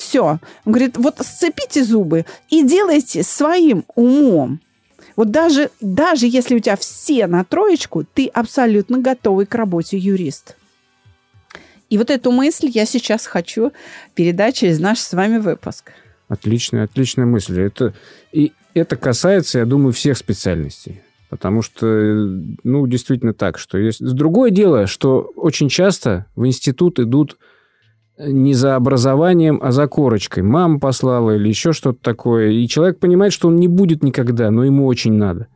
Все. 0.03 0.39
Он 0.65 0.73
говорит, 0.73 0.97
вот 0.97 1.19
сцепите 1.21 1.81
зубы 1.81 2.25
и 2.49 2.61
делайте 2.61 3.23
своим 3.23 3.85
умом. 3.95 4.59
Вот 5.15 5.31
даже, 5.31 5.69
даже 5.79 6.27
если 6.27 6.55
у 6.55 6.59
тебя 6.59 6.75
все 6.75 7.25
на 7.25 7.45
троечку, 7.45 8.03
ты 8.03 8.27
абсолютно 8.27 8.97
готовый 8.97 9.45
к 9.45 9.55
работе 9.55 9.97
юрист. 9.97 10.57
И 11.89 11.97
вот 11.97 12.09
эту 12.09 12.31
мысль 12.31 12.69
я 12.73 12.85
сейчас 12.85 13.25
хочу 13.25 13.71
передать 14.13 14.57
через 14.57 14.79
наш 14.79 14.99
с 14.99 15.13
вами 15.13 15.37
выпуск. 15.37 15.93
Отличная, 16.27 16.83
отличная 16.83 17.25
мысль. 17.25 17.61
Это, 17.61 17.93
и 18.33 18.51
это 18.73 18.97
касается, 18.97 19.59
я 19.59 19.65
думаю, 19.65 19.93
всех 19.93 20.17
специальностей. 20.17 21.01
Потому 21.29 21.61
что, 21.61 21.87
э, 21.87 22.13
ну, 22.65 22.87
действительно 22.87 23.33
так, 23.33 23.57
что 23.57 23.77
есть... 23.77 24.03
Другое 24.03 24.51
дело, 24.51 24.85
что 24.85 25.31
очень 25.37 25.69
часто 25.69 26.25
в 26.35 26.45
институт 26.45 26.99
идут 26.99 27.37
не 28.27 28.53
за 28.53 28.75
образованием, 28.75 29.59
а 29.61 29.71
за 29.71 29.87
корочкой. 29.87 30.43
Мама 30.43 30.79
послала 30.79 31.35
или 31.35 31.49
еще 31.49 31.73
что-то 31.73 31.99
такое. 32.01 32.51
И 32.51 32.67
человек 32.67 32.99
понимает, 32.99 33.33
что 33.33 33.47
он 33.47 33.57
не 33.57 33.67
будет 33.67 34.03
никогда, 34.03 34.51
но 34.51 34.63
ему 34.63 34.85
очень 34.85 35.13
надо. 35.13 35.47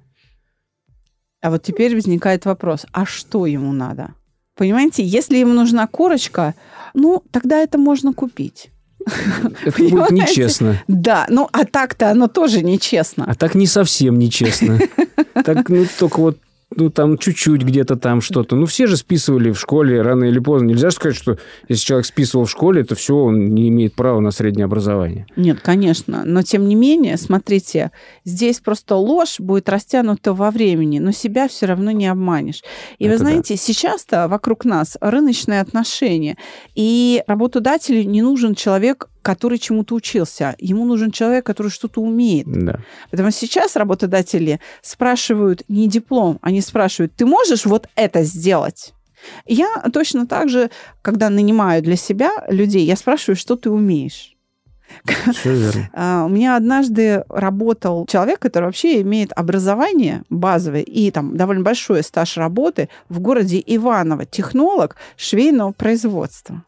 А 1.42 1.50
вот 1.50 1.64
теперь 1.64 1.96
возникает 1.96 2.46
вопрос, 2.46 2.86
а 2.92 3.06
что 3.06 3.46
ему 3.46 3.72
надо? 3.72 4.14
Понимаете, 4.56 5.04
если 5.04 5.38
ему 5.38 5.54
нужна 5.54 5.86
корочка, 5.88 6.56
ну, 6.94 7.24
тогда 7.32 7.60
это 7.60 7.78
можно 7.78 8.12
купить. 8.12 8.72
Это 9.64 9.78
будет 9.78 9.92
Понимаете? 9.92 10.16
нечестно. 10.16 10.82
Да, 10.88 11.28
ну, 11.30 11.48
а 11.52 11.66
так-то 11.66 12.10
оно 12.10 12.28
тоже 12.28 12.64
нечестно. 12.64 13.26
А 13.28 13.36
так 13.36 13.56
не 13.56 13.68
совсем 13.68 14.18
нечестно. 14.18 14.80
Так, 15.46 15.70
ну, 15.70 15.86
только 16.00 16.20
вот 16.20 16.38
ну, 16.76 16.90
там 16.90 17.18
чуть-чуть 17.18 17.64
где-то 17.64 17.96
там 17.96 18.22
что-то. 18.22 18.56
Ну, 18.56 18.66
все 18.66 18.88
же 18.88 18.98
списывали 18.98 19.52
в 19.52 19.60
школе 19.60 20.02
рано 20.02 20.26
или 20.26 20.40
поздно. 20.40 20.68
Нельзя 20.68 20.90
же 20.90 20.96
сказать, 20.96 21.16
что 21.16 21.38
если 21.70 21.86
человек 21.86 22.06
списывал 22.06 22.46
в 22.46 22.52
школе, 22.52 22.84
то 22.84 22.96
все, 22.96 23.16
он 23.16 23.50
не 23.50 23.70
имеет 23.70 23.94
права 23.94 24.20
на 24.20 24.32
среднее 24.32 24.66
образование. 24.66 25.26
Нет, 25.38 25.62
конечно. 25.62 26.24
Но 26.26 26.42
тем 26.42 26.68
не 26.68 26.76
менее, 26.76 27.18
смотрите, 27.18 27.92
здесь 28.26 28.60
просто 28.60 28.96
ложь 28.96 29.40
будет 29.40 29.70
растянута 29.70 30.34
во 30.34 30.52
времени, 30.52 31.00
но 31.00 31.12
себя 31.12 31.48
все 31.48 31.68
равно 31.68 31.92
не 31.92 32.08
обманешь. 32.08 32.62
И 33.00 33.06
Это 33.06 33.14
вы 33.14 33.20
да. 33.20 33.26
знаете, 33.26 33.56
сейчас-то 33.56 34.28
вокруг 34.28 34.66
нас 34.66 34.98
рыночные 35.00 35.62
отношения, 35.62 36.38
и 36.76 37.24
работодателю 37.28 38.04
не 38.04 38.22
нужен 38.22 38.56
человек, 38.56 39.08
который 39.28 39.58
чему-то 39.58 39.96
учился. 39.96 40.56
Ему 40.58 40.86
нужен 40.86 41.12
человек, 41.12 41.46
который 41.46 41.70
что-то 41.70 42.02
умеет. 42.02 42.48
Да. 42.48 42.80
Потому 43.12 43.32
что 43.32 43.42
сейчас 43.42 43.76
работодатели 43.76 44.62
спрашивают 44.82 45.64
не 45.68 45.90
диплом, 45.90 46.40
они 46.42 46.62
спрашивают, 46.62 47.12
ты 47.18 47.26
можешь 47.26 47.66
вот 47.66 47.90
это 47.96 48.24
сделать? 48.24 48.94
Я 49.46 49.84
точно 49.92 50.28
так 50.28 50.48
же, 50.48 50.70
когда 51.02 51.30
нанимаю 51.30 51.84
для 51.84 51.98
себя 51.98 52.30
людей, 52.48 52.86
я 52.86 52.96
спрашиваю, 52.96 53.36
что 53.36 53.58
ты 53.58 53.70
умеешь. 53.70 54.34
А, 55.94 56.24
У 56.24 56.30
меня 56.30 56.56
однажды 56.56 57.26
работал 57.28 58.06
человек, 58.06 58.40
который 58.40 58.66
вообще 58.66 59.02
имеет 59.02 59.34
образование 59.36 60.24
базовое 60.30 60.84
и 60.84 61.12
там 61.12 61.36
довольно 61.36 61.64
большой 61.64 62.02
стаж 62.02 62.38
работы 62.38 62.88
в 63.10 63.20
городе 63.20 63.62
Иваново, 63.66 64.26
технолог 64.26 64.96
швейного 65.18 65.74
производства. 65.74 66.64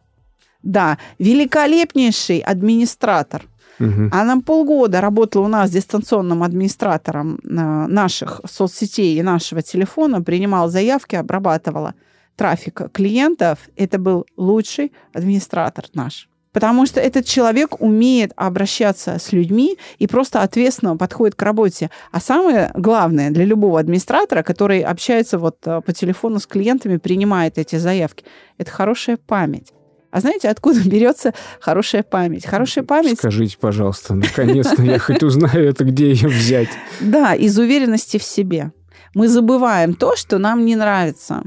Да, 0.64 0.98
великолепнейший 1.20 2.40
администратор. 2.40 3.46
Мгм. 3.80 4.10
Она 4.14 4.42
полгода 4.42 5.00
работала 5.02 5.46
у 5.46 5.48
нас 5.48 5.72
дистанционным 5.72 6.44
администратором 6.44 7.36
э, 7.36 7.88
наших 7.88 8.42
соцсетей 8.46 9.18
и 9.18 9.24
нашего 9.24 9.62
телефона, 9.62 10.22
принимала 10.22 10.70
заявки, 10.70 11.16
обрабатывала 11.16 11.94
трафик 12.36 12.92
клиентов. 12.92 13.60
Это 13.78 13.98
был 13.98 14.26
лучший 14.36 14.92
администратор 15.14 15.86
наш. 15.94 16.28
Потому 16.52 16.86
что 16.88 17.00
этот 17.00 17.26
человек 17.26 17.80
умеет 17.80 18.34
обращаться 18.36 19.18
с 19.20 19.32
людьми 19.32 19.78
и 20.00 20.08
просто 20.08 20.42
ответственно 20.42 20.98
подходит 20.98 21.36
к 21.36 21.42
работе. 21.44 21.90
А 22.12 22.20
самое 22.20 22.72
главное 22.74 23.30
для 23.30 23.46
любого 23.46 23.80
администратора, 23.80 24.42
который 24.42 24.82
общается 24.82 25.38
вот 25.38 25.58
э, 25.66 25.82
по 25.82 25.94
телефону 25.94 26.40
с 26.40 26.48
клиентами, 26.48 26.98
принимает 26.98 27.58
эти 27.58 27.78
заявки, 27.78 28.26
это 28.58 28.72
хорошая 28.72 29.18
память. 29.18 29.72
А 30.12 30.22
знаете, 30.22 30.50
откуда 30.50 30.80
берется 30.88 31.34
хорошая 31.60 32.04
память? 32.04 32.46
Хорошая 32.46 32.84
память... 32.84 33.18
Скажите, 33.18 33.58
пожалуйста, 33.60 34.16
наконец-то 34.16 34.82
я 34.82 34.98
хоть 35.00 35.22
узнаю 35.24 35.70
это, 35.70 35.84
где 35.84 36.10
ее 36.12 36.28
взять. 36.30 36.70
Да, 37.00 37.36
из 37.36 37.58
уверенности 37.60 38.18
в 38.18 38.24
себе. 38.24 38.72
Мы 39.14 39.28
забываем 39.28 39.94
то, 39.94 40.16
что 40.16 40.38
нам 40.38 40.66
не 40.66 40.76
нравится. 40.76 41.44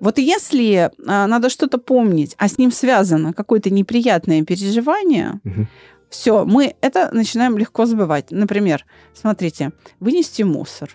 Вот 0.00 0.18
если 0.18 0.90
а, 1.06 1.26
надо 1.26 1.48
что-то 1.50 1.78
помнить, 1.78 2.34
а 2.38 2.48
с 2.48 2.58
ним 2.58 2.72
связано 2.72 3.32
какое-то 3.32 3.70
неприятное 3.70 4.42
переживание, 4.44 5.40
Мгм. 5.44 5.68
все, 6.10 6.44
мы 6.44 6.74
это 6.80 7.10
начинаем 7.12 7.56
легко 7.58 7.86
забывать. 7.86 8.26
Например, 8.30 8.84
смотрите, 9.14 9.72
вынести 10.00 10.42
мусор. 10.42 10.90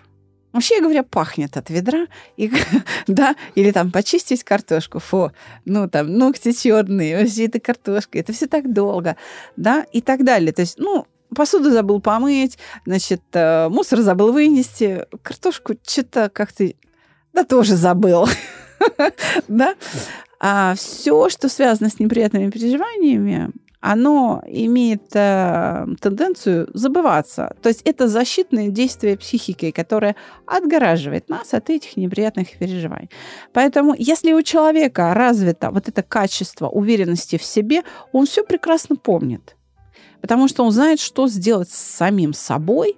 Вообще 0.52 0.80
говоря, 0.80 1.02
пахнет 1.02 1.56
от 1.56 1.70
ведра, 1.70 2.06
и, 2.36 2.52
да, 3.06 3.34
или 3.54 3.70
там 3.70 3.90
почистить 3.90 4.44
картошку, 4.44 4.98
фу, 4.98 5.32
ну 5.64 5.88
там 5.88 6.12
ногти 6.12 6.52
черные, 6.52 7.18
вообще 7.18 7.46
это 7.46 7.58
картошка, 7.58 8.18
это 8.18 8.32
все 8.32 8.46
так 8.46 8.72
долго, 8.72 9.16
да, 9.56 9.86
и 9.92 10.00
так 10.00 10.24
далее. 10.24 10.52
То 10.52 10.60
есть, 10.60 10.78
ну, 10.78 11.06
посуду 11.34 11.70
забыл 11.70 12.00
помыть, 12.00 12.58
значит, 12.84 13.22
э, 13.32 13.68
мусор 13.68 14.00
забыл 14.00 14.32
вынести, 14.32 15.06
картошку 15.22 15.74
что-то 15.86 16.28
как-то, 16.28 16.70
да, 17.32 17.44
тоже 17.44 17.76
забыл, 17.76 18.28
да. 19.48 19.74
А 20.44 20.74
все, 20.74 21.28
что 21.28 21.48
связано 21.48 21.88
с 21.88 22.00
неприятными 22.00 22.50
переживаниями, 22.50 23.52
оно 23.82 24.42
имеет 24.46 25.14
э, 25.14 25.86
тенденцию 26.00 26.68
забываться. 26.72 27.56
То 27.62 27.68
есть 27.68 27.82
это 27.84 28.06
защитное 28.06 28.68
действие 28.68 29.16
психики, 29.16 29.72
которое 29.72 30.14
отгораживает 30.46 31.28
нас 31.28 31.52
от 31.52 31.68
этих 31.68 31.96
неприятных 31.96 32.56
переживаний. 32.58 33.10
Поэтому 33.52 33.94
если 33.98 34.32
у 34.34 34.42
человека 34.42 35.12
развито 35.14 35.72
вот 35.72 35.88
это 35.88 36.04
качество 36.04 36.68
уверенности 36.68 37.36
в 37.36 37.42
себе, 37.42 37.82
он 38.12 38.26
все 38.26 38.44
прекрасно 38.44 38.94
помнит. 38.94 39.56
Потому 40.20 40.46
что 40.46 40.64
он 40.64 40.70
знает, 40.70 41.00
что 41.00 41.26
сделать 41.26 41.68
с 41.68 41.76
самим 41.76 42.34
собой, 42.34 42.96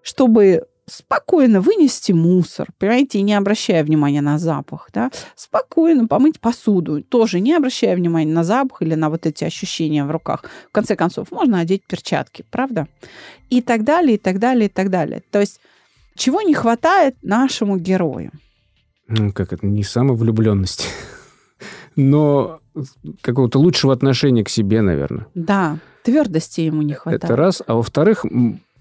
чтобы 0.00 0.68
спокойно 0.86 1.60
вынести 1.60 2.12
мусор, 2.12 2.68
понимаете, 2.78 3.22
не 3.22 3.34
обращая 3.34 3.82
внимания 3.84 4.20
на 4.20 4.38
запах, 4.38 4.90
да, 4.92 5.10
спокойно 5.34 6.06
помыть 6.06 6.40
посуду, 6.40 7.02
тоже 7.02 7.40
не 7.40 7.54
обращая 7.54 7.96
внимания 7.96 8.32
на 8.32 8.44
запах 8.44 8.82
или 8.82 8.94
на 8.94 9.08
вот 9.08 9.26
эти 9.26 9.44
ощущения 9.44 10.04
в 10.04 10.10
руках. 10.10 10.44
В 10.68 10.72
конце 10.72 10.96
концов, 10.96 11.30
можно 11.30 11.60
одеть 11.60 11.86
перчатки, 11.86 12.44
правда? 12.50 12.86
И 13.50 13.62
так 13.62 13.84
далее, 13.84 14.16
и 14.16 14.18
так 14.18 14.38
далее, 14.38 14.66
и 14.66 14.72
так 14.72 14.90
далее. 14.90 15.22
То 15.30 15.40
есть 15.40 15.60
чего 16.16 16.42
не 16.42 16.54
хватает 16.54 17.16
нашему 17.22 17.76
герою? 17.78 18.30
Ну, 19.08 19.32
как 19.32 19.52
это, 19.52 19.66
не 19.66 19.84
самовлюбленность, 19.84 20.88
но 21.96 22.60
какого-то 23.20 23.58
лучшего 23.58 23.92
отношения 23.92 24.44
к 24.44 24.48
себе, 24.48 24.80
наверное. 24.80 25.26
Да, 25.34 25.78
твердости 26.02 26.62
ему 26.62 26.82
не 26.82 26.94
хватает. 26.94 27.24
Это 27.24 27.36
раз. 27.36 27.62
А 27.66 27.74
во-вторых, 27.74 28.24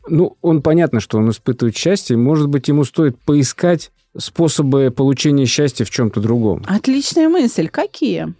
ну, 0.07 0.37
он 0.41 0.61
понятно, 0.61 0.99
что 0.99 1.17
он 1.17 1.29
испытывает 1.29 1.75
счастье. 1.75 2.17
Может 2.17 2.47
быть, 2.47 2.67
ему 2.67 2.83
стоит 2.83 3.17
поискать 3.19 3.91
способы 4.17 4.91
получения 4.91 5.45
счастья 5.45 5.85
в 5.85 5.89
чем-то 5.89 6.19
другом. 6.19 6.63
Отличная 6.67 7.29
мысль. 7.29 7.67
Какие? 7.67 8.33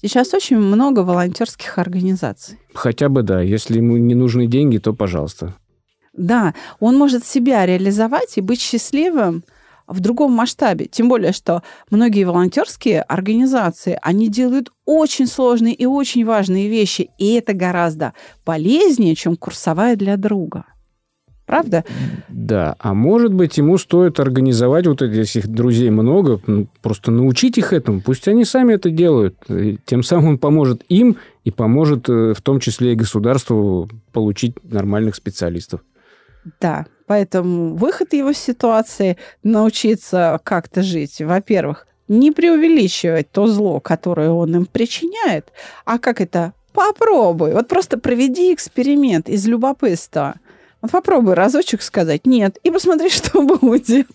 Сейчас 0.00 0.34
очень 0.34 0.58
много 0.58 1.00
волонтерских 1.00 1.78
организаций. 1.78 2.58
Хотя 2.74 3.08
бы 3.08 3.22
да. 3.22 3.40
Если 3.40 3.78
ему 3.78 3.96
не 3.96 4.14
нужны 4.14 4.46
деньги, 4.46 4.78
то 4.78 4.92
пожалуйста. 4.92 5.54
Да, 6.12 6.54
он 6.80 6.96
может 6.96 7.26
себя 7.26 7.66
реализовать 7.66 8.36
и 8.36 8.40
быть 8.40 8.60
счастливым 8.60 9.42
в 9.86 10.00
другом 10.00 10.32
масштабе. 10.32 10.86
Тем 10.86 11.08
более, 11.08 11.32
что 11.32 11.62
многие 11.90 12.24
волонтерские 12.24 13.02
организации, 13.02 13.98
они 14.02 14.28
делают 14.28 14.70
очень 14.84 15.26
сложные 15.26 15.74
и 15.74 15.86
очень 15.86 16.24
важные 16.24 16.68
вещи, 16.68 17.10
и 17.18 17.34
это 17.34 17.52
гораздо 17.52 18.12
полезнее, 18.44 19.14
чем 19.14 19.36
курсовая 19.36 19.96
для 19.96 20.16
друга. 20.16 20.64
Правда? 21.46 21.84
Да, 22.28 22.74
а 22.80 22.92
может 22.92 23.32
быть, 23.32 23.56
ему 23.56 23.78
стоит 23.78 24.18
организовать 24.18 24.88
вот 24.88 25.00
этих 25.00 25.46
друзей 25.46 25.90
много, 25.90 26.40
ну, 26.48 26.66
просто 26.82 27.12
научить 27.12 27.56
их 27.56 27.72
этому. 27.72 28.00
Пусть 28.00 28.26
они 28.26 28.44
сами 28.44 28.74
это 28.74 28.90
делают. 28.90 29.36
И 29.48 29.78
тем 29.84 30.02
самым 30.02 30.30
он 30.30 30.38
поможет 30.38 30.82
им 30.88 31.18
и 31.44 31.52
поможет 31.52 32.08
э, 32.08 32.34
в 32.34 32.42
том 32.42 32.58
числе 32.58 32.92
и 32.92 32.96
государству 32.96 33.88
получить 34.12 34.56
нормальных 34.64 35.14
специалистов. 35.14 35.82
Да, 36.60 36.86
поэтому 37.06 37.74
выход 37.74 38.12
его 38.12 38.30
из 38.30 38.38
ситуации 38.38 39.16
научиться 39.42 40.40
как-то 40.44 40.82
жить. 40.82 41.20
Во-первых, 41.20 41.86
не 42.08 42.30
преувеличивать 42.30 43.30
то 43.30 43.46
зло, 43.46 43.80
которое 43.80 44.30
он 44.30 44.54
им 44.54 44.66
причиняет, 44.66 45.52
а 45.84 45.98
как 45.98 46.20
это? 46.20 46.52
Попробуй. 46.72 47.52
Вот 47.54 47.68
просто 47.68 47.98
проведи 47.98 48.52
эксперимент 48.52 49.28
из 49.28 49.46
любопытства. 49.46 50.34
Вот 50.82 50.90
попробуй 50.90 51.34
разочек 51.34 51.80
сказать 51.82 52.26
«нет» 52.26 52.58
и 52.62 52.70
посмотри, 52.70 53.08
что 53.10 53.42
будет. 53.42 54.08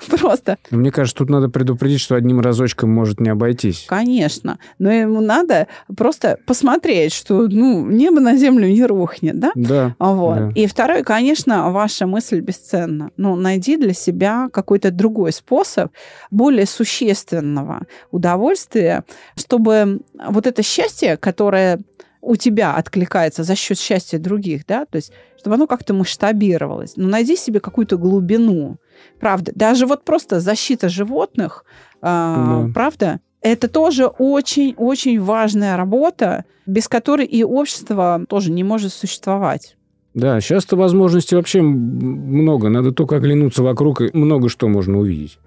Просто, 0.20 0.58
Мне 0.70 0.90
кажется, 0.90 1.18
тут 1.18 1.30
надо 1.30 1.48
предупредить, 1.48 2.00
что 2.00 2.14
одним 2.14 2.40
разочком 2.40 2.90
может 2.90 3.20
не 3.20 3.28
обойтись. 3.28 3.86
конечно. 3.88 4.58
Но 4.78 4.90
ему 4.90 5.20
надо 5.20 5.66
просто 5.96 6.38
посмотреть, 6.46 7.12
что 7.12 7.48
ну, 7.48 7.86
небо 7.86 8.20
на 8.20 8.36
землю 8.36 8.68
не 8.68 8.84
рухнет, 8.84 9.38
да? 9.38 9.52
Да. 9.54 9.94
А 9.98 10.12
Вот. 10.12 10.38
Да. 10.38 10.50
И 10.54 10.66
второй, 10.66 11.02
конечно, 11.02 11.70
ваша 11.70 12.06
мысль 12.06 12.40
бесценна. 12.40 13.10
Ну, 13.16 13.36
найди 13.36 13.76
для 13.76 13.92
себя 13.92 14.48
какой-то 14.52 14.90
другой 14.90 15.32
способ 15.32 15.92
более 16.30 16.66
существенного 16.66 17.86
удовольствия, 18.10 19.04
чтобы 19.36 20.00
вот 20.28 20.46
это 20.46 20.62
счастье, 20.62 21.16
которое 21.16 21.80
у 22.20 22.36
тебя 22.36 22.74
откликается 22.74 23.42
за 23.44 23.54
счет 23.54 23.78
счастья 23.78 24.18
других, 24.18 24.66
да, 24.66 24.84
то 24.84 24.96
есть 24.96 25.12
чтобы 25.38 25.54
оно 25.56 25.66
как-то 25.66 25.94
масштабировалось. 25.94 26.94
Ну, 26.96 27.08
найди 27.08 27.36
себе 27.36 27.60
какую-то 27.60 27.96
глубину. 27.96 28.76
Правда, 29.20 29.52
даже 29.54 29.86
вот 29.86 30.04
просто 30.04 30.38
защита 30.40 30.88
животных, 30.88 31.64
а, 32.02 32.66
Да. 32.66 32.72
правда, 32.74 33.20
это 33.40 33.68
тоже 33.68 34.06
очень-очень 34.06 35.18
важная 35.20 35.76
работа, 35.78 36.44
без 36.66 36.88
которой 36.88 37.24
и 37.26 37.42
общество 37.42 38.24
тоже 38.28 38.50
не 38.52 38.64
может 38.64 38.92
существовать. 38.92 39.76
Да, 40.12 40.40
сейчас-то 40.40 40.76
возможностей 40.76 41.36
вообще 41.36 41.62
много. 41.62 42.68
Надо 42.68 42.92
только 42.92 43.16
оглянуться 43.16 43.62
вокруг, 43.62 44.02
и 44.02 44.10
много 44.12 44.48
что 44.48 44.68
можно 44.68 44.98
увидеть. 44.98 45.38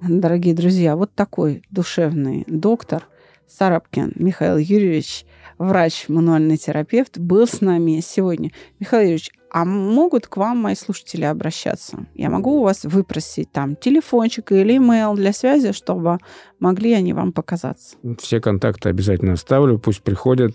Дорогие 0.00 0.54
друзья, 0.54 0.96
вот 0.96 1.12
такой 1.14 1.62
душевный 1.70 2.44
доктор 2.48 3.04
Сарапкин 3.46 4.12
Михаил 4.16 4.56
Юрьевич, 4.56 5.24
врач-мануальный 5.58 6.56
терапевт, 6.56 7.18
был 7.18 7.46
с 7.46 7.60
нами 7.60 8.00
сегодня. 8.04 8.50
Михаил 8.78 9.02
Юрьевич, 9.02 9.30
а 9.50 9.66
могут 9.66 10.26
к 10.26 10.38
вам 10.38 10.58
мои 10.58 10.74
слушатели 10.74 11.24
обращаться? 11.24 12.06
Я 12.14 12.30
могу 12.30 12.60
у 12.60 12.62
вас 12.62 12.84
выпросить 12.84 13.52
там 13.52 13.76
телефончик 13.76 14.50
или 14.52 14.78
имейл 14.78 15.14
для 15.14 15.34
связи, 15.34 15.72
чтобы 15.72 16.18
могли 16.58 16.94
они 16.94 17.12
вам 17.12 17.32
показаться? 17.32 17.96
Все 18.18 18.40
контакты 18.40 18.88
обязательно 18.88 19.34
оставлю, 19.34 19.78
пусть 19.78 20.02
приходят. 20.02 20.54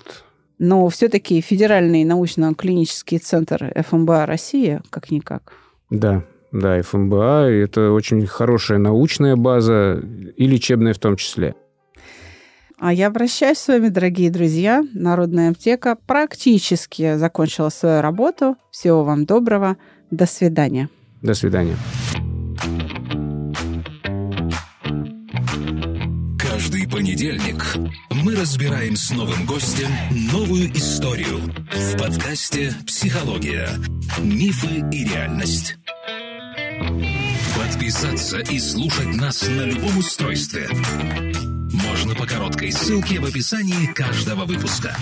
Но 0.57 0.89
все-таки 0.89 1.41
Федеральный 1.41 2.03
научно-клинический 2.05 3.19
центр 3.19 3.71
ФМБА 3.87 4.25
России, 4.25 4.81
как-никак. 4.89 5.53
Да, 5.91 6.23
да, 6.51 6.81
ФМБА, 6.81 7.49
это 7.51 7.91
очень 7.91 8.25
хорошая 8.25 8.79
научная 8.79 9.35
база, 9.35 10.01
и 10.35 10.47
лечебная 10.47 10.93
в 10.93 10.99
том 10.99 11.17
числе. 11.17 11.55
А 12.79 12.93
я 12.93 13.07
обращаюсь 13.07 13.57
с 13.57 13.67
вами, 13.67 13.89
дорогие 13.89 14.29
друзья. 14.29 14.83
Народная 14.93 15.49
аптека 15.49 15.97
практически 16.05 17.17
закончила 17.17 17.69
свою 17.69 18.01
работу. 18.01 18.55
Всего 18.69 19.03
вам 19.03 19.25
доброго. 19.25 19.77
До 20.11 20.27
свидания. 20.27 20.87
До 21.23 21.33
свидания. 21.33 21.75
Каждый 26.39 26.87
понедельник 26.87 27.63
мы 28.23 28.35
разбираем 28.35 28.95
с 28.95 29.09
новым 29.11 29.45
гостем 29.47 29.89
новую 30.31 30.71
историю 30.73 31.39
в 31.71 31.97
подкасте 31.97 32.73
«Психология. 32.85 33.69
Мифы 34.19 34.85
и 34.91 35.03
реальность». 35.03 35.77
Подписаться 37.57 38.37
и 38.37 38.59
слушать 38.59 39.15
нас 39.15 39.47
на 39.47 39.63
любом 39.63 39.97
устройстве 39.97 40.67
можно 41.97 42.13
по 42.13 42.27
короткой 42.27 42.71
ссылке 42.71 43.19
в 43.19 43.25
описании 43.25 43.91
каждого 43.91 44.45
выпуска. 44.45 44.95